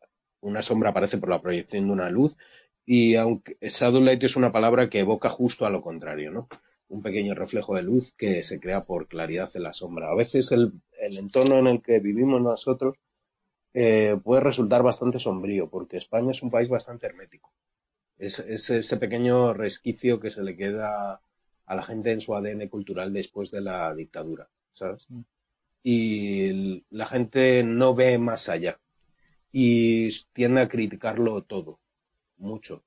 [0.62, 2.38] sombra aparece por la proyección de una luz
[2.86, 6.48] y aunque Shadowlight es una palabra que evoca justo a lo contrario, ¿no?
[6.88, 10.10] Un pequeño reflejo de luz que se crea por claridad en la sombra.
[10.10, 12.96] A veces el, el entorno en el que vivimos nosotros
[13.76, 17.54] eh, puede resultar bastante sombrío porque España es un país bastante hermético.
[18.18, 21.22] Es, es, ese pequeño resquicio que se le queda
[21.68, 25.06] a la gente en su ADN cultural después de la dictadura, ¿sabes?
[25.10, 25.22] Mm
[25.88, 28.80] y la gente no ve más allá
[29.52, 31.80] y tiende a criticarlo todo,
[32.38, 32.84] mucho.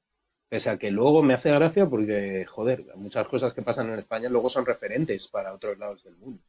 [0.49, 4.29] Pese a que luego me hace gracia porque, joder, muchas cosas que pasan en España
[4.29, 6.43] luego son referentes para otros lados del mundo.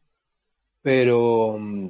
[0.81, 1.89] Pero mm,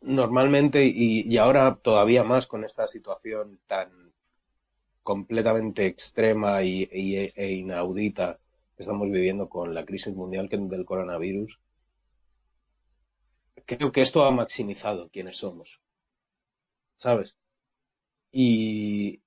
[0.00, 4.12] normalmente, y, ahora todavía más con esta situación tan
[5.02, 8.38] completamente extrema y, e inaudita
[8.76, 11.58] que estamos viviendo con la crisis mundial del coronavirus,
[13.66, 15.80] creo que esto ha maximizado quiénes somos.
[16.96, 17.34] ¿Sabes?
[18.32, 19.22] Y,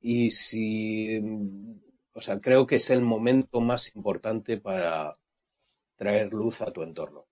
[0.00, 1.20] y si,
[2.12, 5.16] o sea, creo que es el momento más importante para
[5.96, 7.27] traer luz a tu entorno.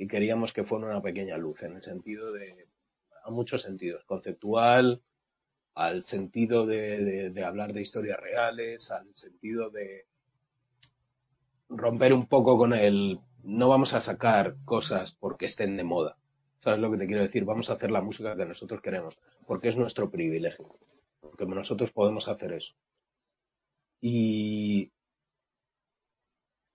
[0.00, 2.68] Y queríamos que fuera una pequeña luz, en el sentido de,
[3.24, 5.02] a muchos sentidos, conceptual,
[5.74, 10.06] al sentido de, hablar de historias reales, al sentido de
[11.68, 16.16] romper un poco con el no vamos a sacar cosas porque estén de moda.
[16.60, 17.44] ¿Sabes lo que te quiero decir?
[17.44, 20.78] Vamos a hacer la música que nosotros queremos, porque es nuestro privilegio,
[21.20, 22.74] porque nosotros podemos hacer eso.
[24.00, 24.92] Y,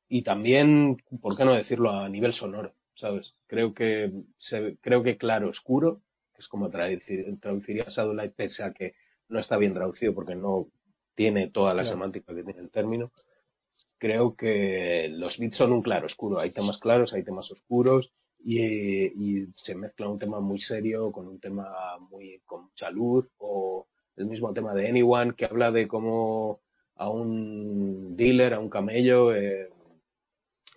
[0.10, 2.74] y también, ¿por qué no decirlo a nivel sonoro?
[2.96, 3.34] ¿Sabes?
[3.48, 6.02] Creo que, se, creo que claro, oscuro,
[6.34, 8.94] que es como traducir, traduciría Satellite pese a que
[9.30, 10.68] no está bien traducido porque no
[11.16, 13.12] tiene toda la semántica que tiene el término,
[13.98, 16.40] creo que los beats son un claro oscuro.
[16.40, 18.12] Hay temas claros, hay temas oscuros
[18.44, 23.88] y, se mezcla un tema muy serio con un tema muy con mucha luz o
[24.18, 26.62] el mismo tema de Anyone que habla de cómo
[26.96, 29.70] a un dealer, a un camello, eh,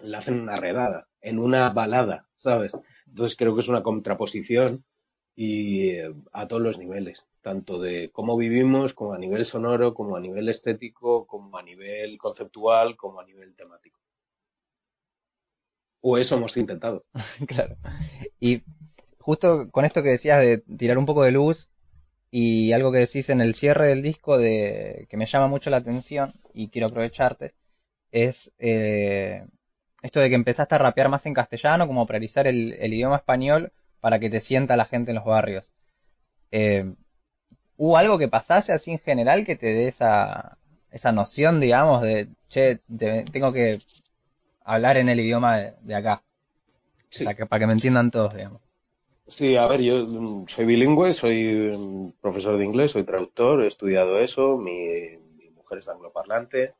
[0.01, 2.73] le hacen una redada en una balada, ¿sabes?
[3.07, 4.85] Entonces creo que es una contraposición
[5.35, 10.17] y eh, a todos los niveles, tanto de cómo vivimos, como a nivel sonoro, como
[10.17, 13.99] a nivel estético, como a nivel conceptual, como a nivel temático.
[16.01, 17.05] O eso hemos intentado.
[17.49, 17.77] claro.
[18.41, 18.63] Y
[19.19, 21.69] justo con esto que decías de tirar un poco de luz
[22.31, 25.79] Y algo que decís en el cierre del disco de que me llama mucho la
[25.79, 27.55] atención y quiero aprovecharte
[28.13, 29.47] es eh,
[30.03, 33.73] esto de que empezaste a rapear más en castellano, como priorizar el, el idioma español
[34.01, 35.73] para que te sienta la gente en los barrios.
[36.53, 36.95] Eh,
[37.77, 40.59] ¿Hubo algo que pasase así en general que te dé esa,
[40.91, 43.79] esa noción, digamos, de, che, de- tengo que
[44.65, 46.25] hablar en el idioma de, de acá?
[47.11, 47.25] Sí.
[47.25, 48.63] O sea, que, para que me entiendan todos, digamos.
[49.29, 53.67] Sí, a ver, yo mm, soy bilingüe, soy mm, profesor de inglés, soy traductor, he
[53.67, 56.75] estudiado eso, mi, mi mujer es angloparlante,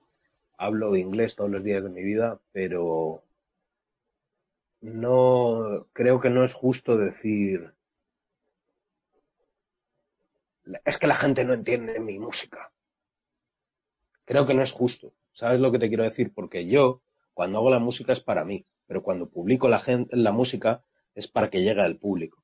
[0.57, 3.23] hablo inglés todos los días de mi vida, pero
[4.81, 7.73] no creo que no es justo decir
[10.85, 12.73] es que la gente no entiende mi música.
[14.25, 15.13] Creo que no es justo.
[15.33, 16.33] ¿Sabes lo que te quiero decir?
[16.35, 17.03] Porque yo,
[17.35, 21.29] cuando hago la música es para mí, pero cuando publico la, gente, la música es
[21.29, 22.43] para que llegue al público.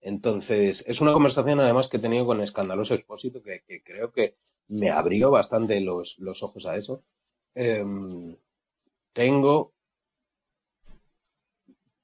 [0.00, 4.36] Entonces, es una conversación además que he tenido con Escandaloso Expósito que, que creo que
[4.68, 7.02] me abrió bastante los, los ojos a eso.
[7.56, 8.36] Em,
[9.14, 9.72] tengo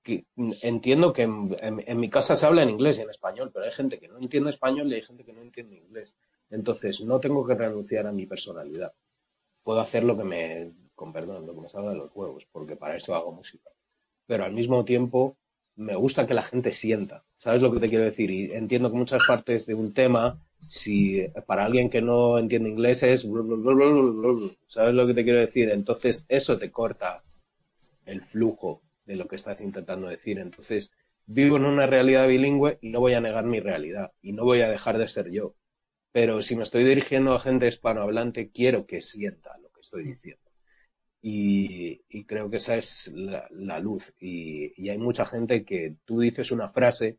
[0.02, 0.24] que,
[0.62, 3.98] entiendo que en, mi casa se habla en inglés y en español, pero hay gente
[4.00, 6.16] que no entiende español y hay gente que no entiende inglés.
[6.48, 8.94] Entonces, no tengo que renunciar a mi personalidad.
[9.62, 12.76] Puedo hacer lo que me, con perdón, lo que me salga de los huevos, porque
[12.76, 13.70] para eso hago música.
[14.26, 15.36] Pero al mismo tiempo,
[15.76, 17.24] me gusta que la gente sienta.
[17.36, 18.30] ¿Sabes lo que te quiero decir?
[18.30, 23.02] Y entiendo que muchas partes de un tema, si para alguien que no entiende inglés
[23.02, 23.28] es...
[24.66, 25.70] ¿Sabes lo que te quiero decir?
[25.70, 27.22] Entonces, eso te corta
[28.06, 30.38] el flujo de lo que estás intentando decir.
[30.38, 30.92] Entonces,
[31.26, 34.60] vivo en una realidad bilingüe y no voy a negar mi realidad y no voy
[34.60, 35.54] a dejar de ser yo.
[36.12, 40.42] Pero si me estoy dirigiendo a gente hispanohablante, quiero que sienta lo que estoy diciendo.
[41.22, 44.12] Y, creo que esa es la, luz.
[44.18, 47.18] Y hay mucha gente que tú dices una frase.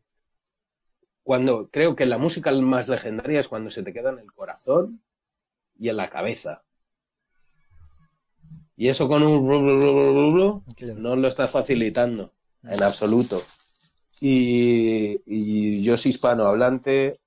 [1.24, 5.02] Cuando creo que la música más legendaria es cuando se te queda en el corazón
[5.78, 6.62] y en la cabeza.
[8.76, 10.62] Y eso con un blu,
[10.96, 13.42] no lo está facilitando en absoluto.
[14.20, 17.20] Y, y yo soy hispanohablante,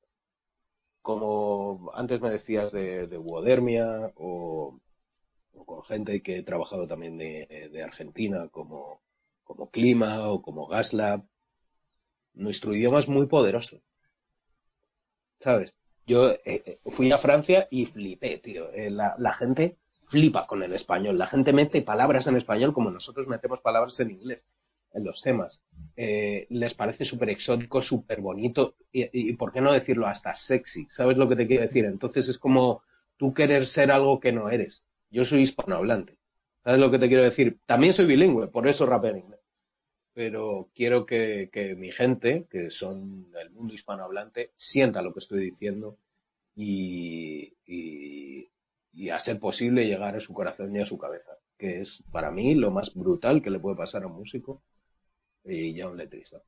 [1.02, 4.80] como antes me decías de, de Uodermia o,
[5.54, 9.02] o con gente que he trabajado también de, de Argentina, como,
[9.44, 11.24] como Clima o como Gaslab.
[12.34, 13.82] Nuestro idioma es muy poderoso.
[15.40, 15.76] ¿Sabes?
[16.06, 18.72] Yo eh, eh, fui a Francia y flipé, tío.
[18.72, 21.18] Eh, la, gente flipa con el español.
[21.18, 24.46] La gente mete palabras en español como nosotros metemos palabras en inglés
[24.94, 25.62] en los temas.
[25.96, 30.88] Eh, les parece súper exótico, súper bonito y, y, ¿por qué no decirlo hasta sexy?
[30.90, 31.86] ¿Sabes lo que te quiero decir?
[31.86, 32.84] Entonces es como
[33.18, 34.86] tú querer ser algo que no eres.
[35.10, 36.18] Yo soy hispanohablante.
[36.64, 37.60] ¿Sabes lo que te quiero decir?
[37.66, 39.40] También soy bilingüe, por eso rapeo en inglés.
[40.18, 45.42] Pero quiero que, que mi gente, que son del mundo hispanohablante, sienta lo que estoy
[45.46, 45.96] diciendo
[46.56, 48.50] y, y,
[48.94, 52.32] y a ser posible llegar a su corazón y a su cabeza, que es para
[52.32, 54.64] mí lo más brutal que le puede pasar a un músico
[55.46, 56.42] y ya a un letrista.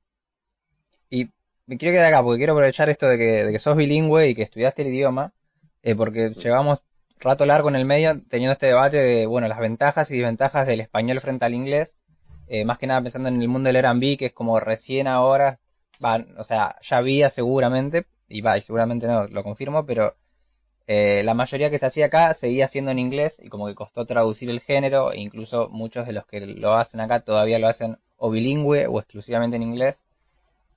[1.11, 1.29] Y
[1.67, 4.33] me quiero quedar acá porque quiero aprovechar esto de que, de que sos bilingüe y
[4.33, 5.31] que estudiaste el idioma,
[5.83, 6.79] eh, porque llevamos
[7.19, 10.81] rato largo en el medio teniendo este debate de, bueno, las ventajas y desventajas del
[10.81, 11.98] español frente al inglés,
[12.49, 15.59] eh, más que nada pensando en el mundo del R&B, que es como recién ahora,
[16.03, 20.15] va, o sea, ya había seguramente, y va, y seguramente no, lo confirmo, pero
[20.87, 24.05] eh, la mayoría que se hacía acá seguía siendo en inglés y como que costó
[24.05, 27.97] traducir el género, e incluso muchos de los que lo hacen acá todavía lo hacen
[28.17, 30.03] o bilingüe o exclusivamente en inglés.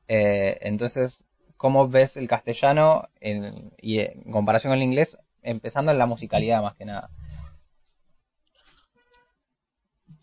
[0.08, 1.22] Eh, entonces,
[1.56, 6.62] ¿cómo ves el castellano en, y en comparación con el inglés, empezando en la musicalidad
[6.62, 7.10] más que nada?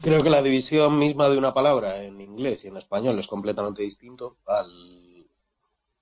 [0.02, 3.82] Creo que la división misma de una palabra en inglés y en español es completamente
[3.82, 4.38] distinto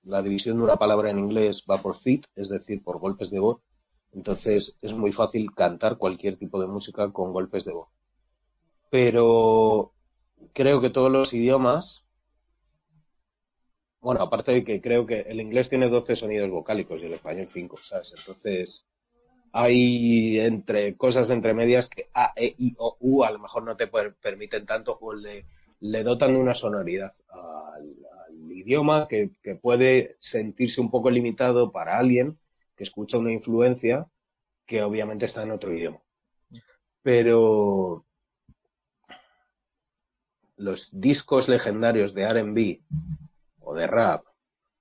[0.04, 3.40] la división de una palabra en inglés va por fit, es decir, por golpes de
[3.40, 3.60] voz.
[4.12, 7.88] Entonces es muy fácil cantar cualquier tipo de música con golpes de voz.
[8.88, 9.92] Pero
[10.54, 12.04] creo que todos los idiomas,
[14.00, 17.48] bueno, aparte de que creo que el inglés tiene 12 sonidos vocálicos y el español
[17.48, 18.14] 5, ¿sabes?
[18.16, 18.86] Entonces
[19.52, 23.76] hay entre cosas entre medias que A, E, I, O, U a lo mejor no
[23.76, 25.44] te per- permiten tanto o le,
[26.02, 27.96] dotan de una sonoridad al,
[28.26, 32.38] al idioma que, que puede sentirse un poco limitado para alguien
[32.76, 34.06] que escucha una influencia
[34.66, 36.00] que obviamente está en otro idioma.
[37.02, 38.04] Pero
[40.56, 42.82] los discos legendarios de R&B
[43.60, 44.24] o de rap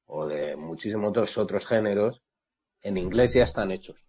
[0.07, 2.21] o de muchísimos otros, otros géneros
[2.81, 4.06] en inglés ya están hechos.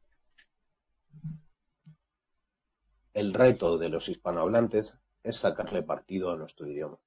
[3.18, 7.00] El reto de los hispanohablantes es sacarle partido a nuestro idioma.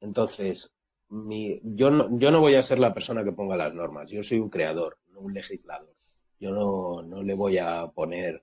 [0.00, 0.74] Entonces,
[1.10, 4.22] mi, yo, no, yo no voy a ser la persona que ponga las normas, yo
[4.22, 5.94] soy un creador, no un legislador.
[6.40, 8.42] Yo no, le voy a poner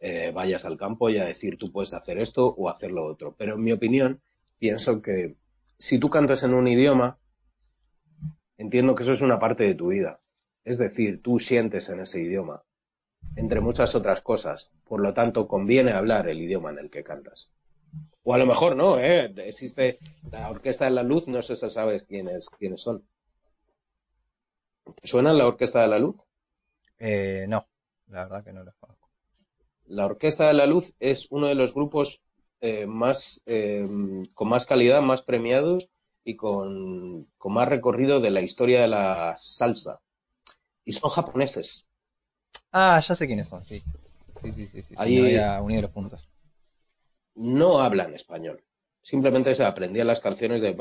[0.00, 3.36] eh, vayas al campo y a decir tú puedes hacer esto o hacer lo otro.
[3.38, 4.20] Pero en mi opinión,
[4.58, 5.36] pienso que
[5.78, 7.20] si tú cantas en un idioma,
[8.56, 10.20] entiendo que eso es una parte de tu vida.
[10.64, 12.64] Es decir, tú sientes en ese idioma,
[13.36, 14.70] entre muchas otras cosas.
[14.84, 17.50] Por lo tanto, conviene hablar el idioma en el que cantas.
[18.24, 19.32] O a lo mejor no, ¿eh?
[19.38, 19.98] Existe
[20.30, 23.04] la Orquesta de la Luz, no sé si sabes quiénes, quiénes son.
[25.00, 26.26] ¿Te suena la Orquesta de la Luz?
[26.98, 27.66] Eh, no,
[28.08, 29.08] la verdad que no lo conozco.
[29.86, 32.22] La Orquesta de la Luz es uno de los grupos
[32.60, 33.84] eh, más, eh,
[34.34, 35.88] con más calidad, más premiados
[36.24, 40.00] y con, con más recorrido de la historia de la salsa.
[40.84, 41.86] Y son japoneses.
[42.72, 43.82] Ah, ya sé quiénes son, sí.
[44.42, 44.94] Sí, sí, sí, sí.
[44.98, 46.28] Ahí- no había unido los puntos.
[47.34, 48.62] no hablan español.
[49.02, 50.74] Simplemente se aprendían las canciones de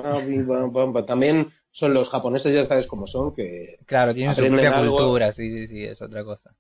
[1.08, 4.98] también son los japoneses, ya sabes cómo son, que Claro, tienen su propia algo.
[4.98, 6.56] cultura, sí, sí, sí, es otra cosa.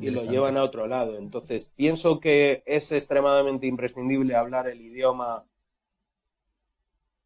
[0.00, 1.16] Y lo llevan a otro lado.
[1.18, 5.44] Entonces, pienso que es extremadamente imprescindible hablar el idioma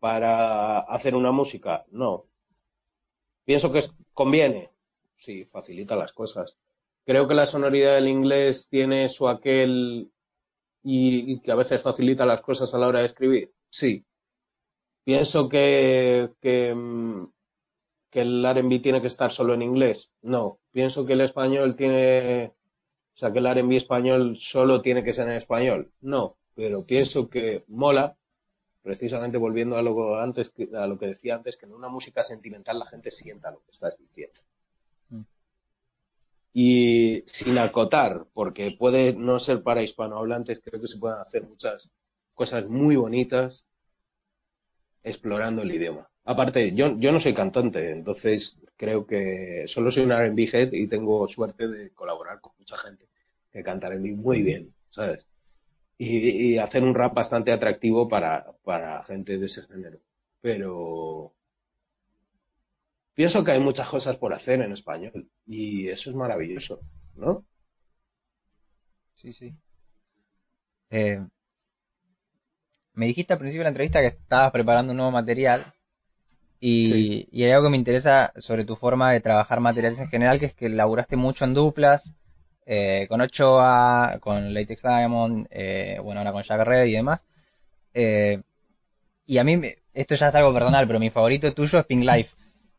[0.00, 1.86] para hacer una música.
[1.90, 2.26] No.
[3.44, 3.80] Pienso que
[4.14, 4.72] conviene.
[5.16, 6.56] Sí, facilita las cosas.
[7.04, 10.10] Creo que la sonoridad del inglés tiene su aquel
[10.82, 13.52] y, que a veces facilita las cosas a la hora de escribir.
[13.70, 14.04] Sí.
[15.04, 17.26] Pienso que, que, mm,
[18.10, 20.12] que el R&B tiene que estar solo en inglés.
[20.22, 20.60] No.
[20.70, 22.46] Pienso que el español tiene,
[23.14, 25.92] o sea, que el R&B español solo tiene que ser en español.
[26.00, 26.36] No.
[26.54, 28.16] Pero pienso que mola,
[28.82, 32.78] precisamente volviendo a lo, antes, a lo que decía antes, que en una música sentimental
[32.78, 34.40] la gente sienta lo que estás diciendo.
[36.52, 41.90] Y sin acotar, porque puede no ser para hispanohablantes, creo que se pueden hacer muchas
[42.34, 43.66] cosas muy bonitas
[45.02, 46.08] explorando el idioma.
[46.24, 50.86] Aparte, yo, yo no soy cantante, entonces creo que solo soy un R&B head y
[50.86, 53.08] tengo suerte de colaborar con mucha gente
[53.50, 55.26] que canta R&B muy bien, ¿sabes?
[55.98, 59.98] Y, y hacer un rap bastante atractivo para, para gente de ese género.
[60.40, 61.32] Pero
[63.14, 66.80] pienso que hay muchas cosas por hacer en español y eso es maravilloso,
[67.14, 67.44] ¿no?
[69.14, 69.54] Sí, sí.
[70.90, 71.20] Eh,
[72.94, 75.72] me dijiste al principio de la entrevista que estabas preparando un nuevo material
[76.60, 77.28] y, Sí.
[77.32, 80.46] y hay algo que me interesa sobre tu forma de trabajar materiales en general, que
[80.46, 82.14] es que laburaste mucho en duplas,
[82.66, 87.24] eh, con Ochoa, con Latex Diamond, eh, bueno, ahora con Jack Red y demás.
[87.94, 88.40] Eh,
[89.26, 92.04] y a mí, me- esto ya es algo personal, pero mi favorito tuyo es Pink
[92.04, 92.36] Life.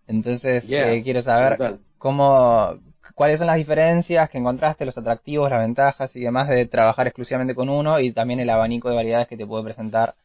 [0.08, 1.80] Entonces, Yeah, eh, quiero saber brutal.
[1.98, 2.80] cómo,
[3.16, 7.56] cuáles son las diferencias que encontraste, los atractivos, las ventajas y demás de trabajar exclusivamente
[7.56, 10.16] con uno y también el abanico de variedades que te puede presentar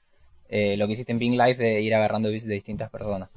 [0.49, 3.31] eh, lo que hiciste en Pink Life de ir agarrando beats de distintas personas.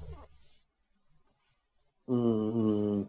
[2.08, 3.06] Mm,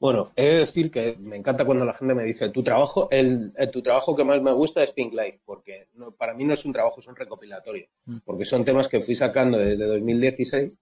[0.00, 3.52] Bueno, he de decir que me encanta cuando la gente me dice tu trabajo, el,
[3.56, 6.54] el- tu trabajo que más me gusta es Pink Life, porque no- para mí no
[6.54, 8.20] es un trabajo, es un recopilatorio, Mm.
[8.24, 10.78] porque son temas que fui sacando desde 2016,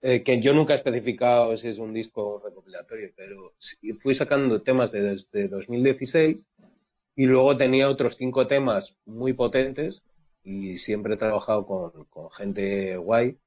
[0.00, 3.54] eh, que yo nunca he especificado si es un disco recopilatorio, pero
[4.00, 6.46] fui sacando temas de- desde 2016
[7.16, 10.02] y luego tenía otros cinco temas muy potentes
[10.44, 13.38] y siempre he trabajado con, con gente guay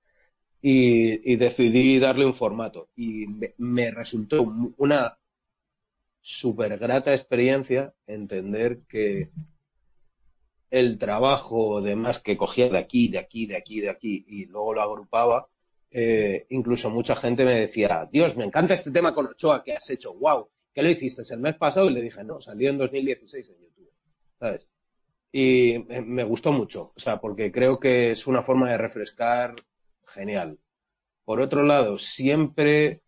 [0.61, 2.89] y, y decidí darle un formato.
[2.95, 4.43] Y me, me resultó
[4.77, 5.17] una
[6.37, 9.29] súper grata experiencia entender que
[10.71, 14.73] el trabajo demás que cogía de aquí, de aquí, de aquí, de aquí y luego
[14.73, 15.47] lo agrupaba,
[15.93, 19.89] eh, incluso mucha gente me decía, Dios, me encanta este tema con Ochoa que has
[19.89, 21.89] hecho, wow, ¿qué lo hiciste el mes pasado?
[21.89, 23.91] Y le dije, no, salió en 2016 en YouTube,
[24.39, 24.69] ¿sabes?
[25.33, 29.55] Y me, gustó mucho, o sea, porque creo que es una forma de refrescar
[30.07, 30.59] genial.
[31.25, 33.01] Por otro lado, siempre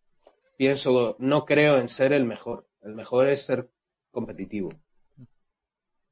[0.58, 2.68] pienso, no creo en ser el mejor.
[2.82, 3.70] El mejor es ser
[4.12, 4.72] competitivo.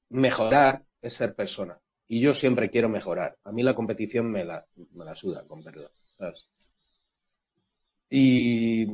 [0.09, 1.79] Mejorar es ser persona.
[2.07, 3.37] Y yo siempre quiero mejorar.
[3.45, 5.91] A mí la competición me la, me la suda, con perdón.
[6.17, 6.49] ¿sabes?
[8.13, 8.87] Y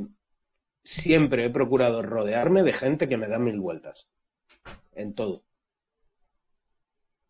[0.84, 4.08] siempre he procurado rodearme de gente que me da mil vueltas.
[4.94, 5.44] En todo.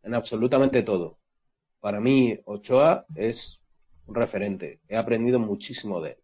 [0.03, 1.17] En absolutamente todo.
[1.79, 3.61] Para mí, Ochoa es
[4.05, 4.81] un referente.
[4.89, 6.17] He aprendido muchísimo de él.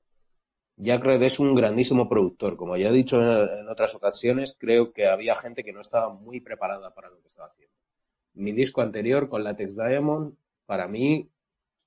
[0.75, 2.57] Jack Red es un grandísimo productor.
[2.57, 6.41] Como ya he dicho en, otras ocasiones, creo que había gente que no estaba muy
[6.41, 7.73] preparada para lo que estaba haciendo.
[8.33, 10.35] Mi disco anterior con Latex Diamond,
[10.65, 11.29] para mí,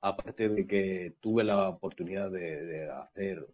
[0.01, 3.47] aparte de que tuve la oportunidad de hacer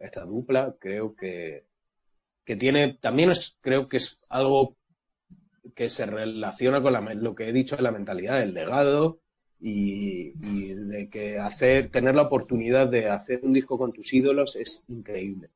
[0.00, 1.64] esta dupla, creo que,
[2.44, 4.76] que tiene, también es, creo que es algo
[5.74, 9.20] que se relaciona con la, lo que he dicho de la mentalidad, el legado
[9.60, 10.30] y,
[10.74, 15.50] de que hacer, tener la oportunidad de hacer un disco con tus ídolos es increíble.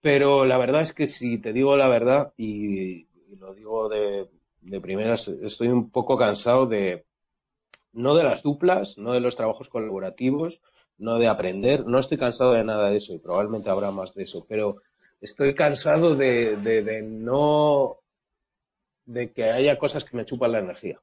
[0.00, 3.06] Pero la verdad es que si te digo la verdad, y,
[3.36, 4.28] lo digo de,
[4.62, 7.04] de primeras, estoy un poco cansado de,
[7.92, 10.60] no de las duplas, no de los trabajos colaborativos,
[10.98, 14.24] no de aprender, no estoy cansado de nada de eso y probablemente habrá más de
[14.24, 14.82] eso, pero
[15.20, 17.98] estoy cansado de, de, no,
[19.06, 21.00] de que haya cosas que me chupan la energía.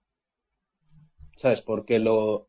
[1.38, 1.62] ¿Sabes?
[1.62, 2.48] Porque lo,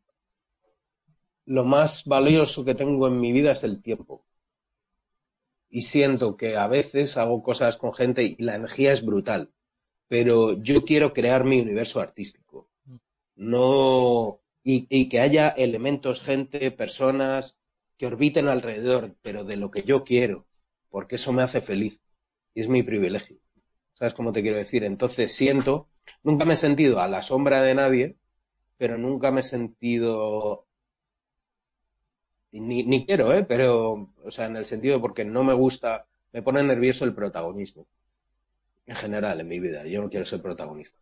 [1.44, 4.24] lo más valioso que tengo en mi vida es el tiempo.
[5.68, 9.52] Y siento que a veces hago cosas con gente y la energía es brutal.
[10.08, 12.68] Pero yo quiero crear mi universo artístico.
[13.34, 17.60] No, y, que haya elementos, gente, personas
[17.96, 20.46] que orbiten alrededor, pero de lo que yo quiero.
[20.90, 22.00] Porque eso me hace feliz.
[22.52, 23.38] Y es mi privilegio.
[23.94, 24.82] ¿Sabes cómo te quiero decir?
[24.82, 25.88] Entonces siento,
[26.24, 28.16] nunca me he sentido a la sombra de nadie,
[28.76, 30.66] pero nunca me he sentido
[32.50, 33.44] ni, ni quiero, ¿eh?
[33.44, 37.86] Pero, o sea, en el sentido porque no me gusta, me pone nervioso el protagonismo.
[38.86, 39.86] En general, en mi vida.
[39.86, 40.98] Yo no quiero ser protagonista.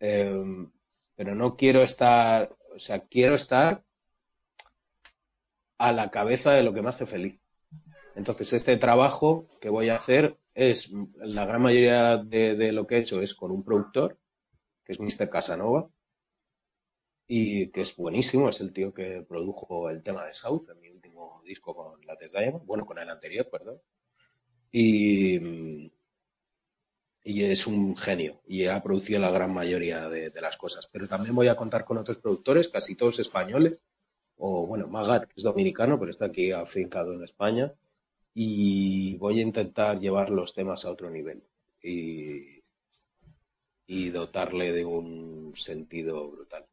[0.00, 0.66] Eh,
[1.14, 3.84] pero no quiero estar, o sea, quiero estar
[5.78, 7.40] a la cabeza de lo que me hace feliz.
[8.14, 13.00] Entonces, este trabajo que voy a hacer es, la gran mayoría de, lo que he
[13.00, 14.18] hecho es con un productor,
[14.84, 15.30] que es Mr.
[15.30, 15.90] Casanova,
[17.26, 20.90] y que es buenísimo, es el tío que produjo el tema de South en mi
[20.90, 23.80] último disco con la Diamond, bueno, con el anterior, perdón.
[24.70, 25.90] Y,
[27.24, 30.88] y es un genio y ha producido la gran mayoría de, las cosas.
[30.92, 33.82] Pero también voy a contar con otros productores, casi todos españoles,
[34.36, 37.72] o bueno, Magat, que es dominicano, pero está aquí afincado en España,
[38.34, 41.42] y voy a intentar llevar los temas a otro nivel
[41.82, 42.62] y
[44.10, 46.64] dotarle de un sentido brutal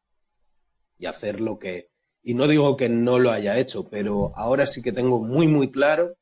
[1.00, 1.90] y hacer lo que...
[2.22, 5.70] Y no digo que no lo haya hecho, pero ahora sí que tengo muy, muy
[5.70, 6.18] claro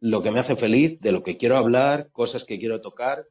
[0.00, 3.26] lo que me hace feliz, de lo que quiero hablar, cosas que quiero tocar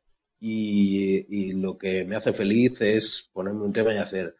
[0.45, 4.35] y, lo que me hace feliz es ponerme un tema y hacer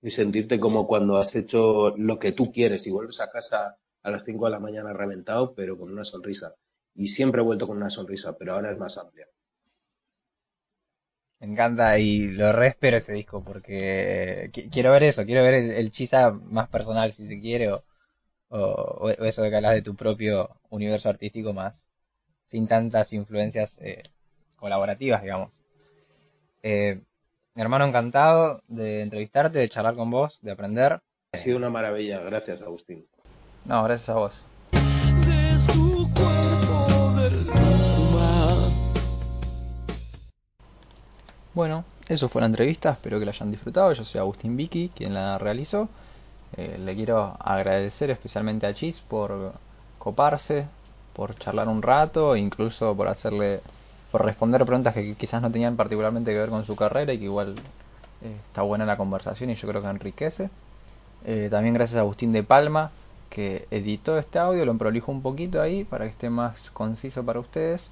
[0.00, 4.10] y sentirte como cuando has hecho lo que tú quieres y vuelves a casa a
[4.10, 6.54] las 5 de la mañana reventado, pero con una sonrisa.
[6.94, 9.26] Y siempre he vuelto con una sonrisa, pero ahora es más amplia.
[11.40, 15.90] Me encanta y lo re ese disco porque quiero ver eso, quiero ver el, el
[15.90, 17.84] Chisa más personal si se quiere o,
[18.48, 21.87] o, eso de que hablas de tu propio universo artístico más
[22.48, 24.02] sin tantas influencias eh,
[24.56, 25.50] colaborativas, digamos.
[26.62, 27.00] Eh,
[27.54, 31.00] mi hermano encantado de entrevistarte, de charlar con vos, de aprender.
[31.32, 33.06] Ha sido una maravilla, gracias Agustín.
[33.64, 34.44] No, gracias a vos.
[41.54, 43.92] Bueno, eso fue la entrevista, espero que la hayan disfrutado.
[43.92, 45.88] Yo soy Agustín Vicky, quien la realizó.
[46.56, 49.54] Eh, le quiero agradecer especialmente a Chis por
[49.98, 50.66] coparse,
[51.18, 53.60] por charlar un rato, incluso por hacerle,
[54.12, 57.24] por responder preguntas que quizás no tenían particularmente que ver con su carrera y que
[57.24, 57.56] igual
[58.22, 60.48] eh, está buena la conversación y yo creo que enriquece.
[61.24, 62.92] Eh, también gracias a Agustín de Palma,
[63.30, 67.40] que editó este audio, lo prolijo un poquito ahí para que esté más conciso para
[67.40, 67.90] ustedes.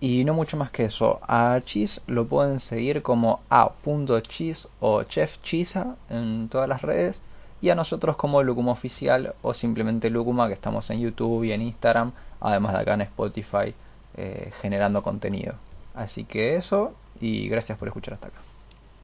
[0.00, 1.20] Y no mucho más que eso.
[1.22, 7.20] A Cheese lo pueden seguir como a.cheese o Chef Chisa en todas las redes.
[7.62, 11.62] Y a nosotros como Lucuma Oficial o simplemente Lucuma, que estamos en YouTube y en
[11.62, 13.74] Instagram, además de acá en Spotify,
[14.16, 15.54] eh, generando contenido.
[15.94, 18.51] Así que eso, y gracias por escuchar hasta acá.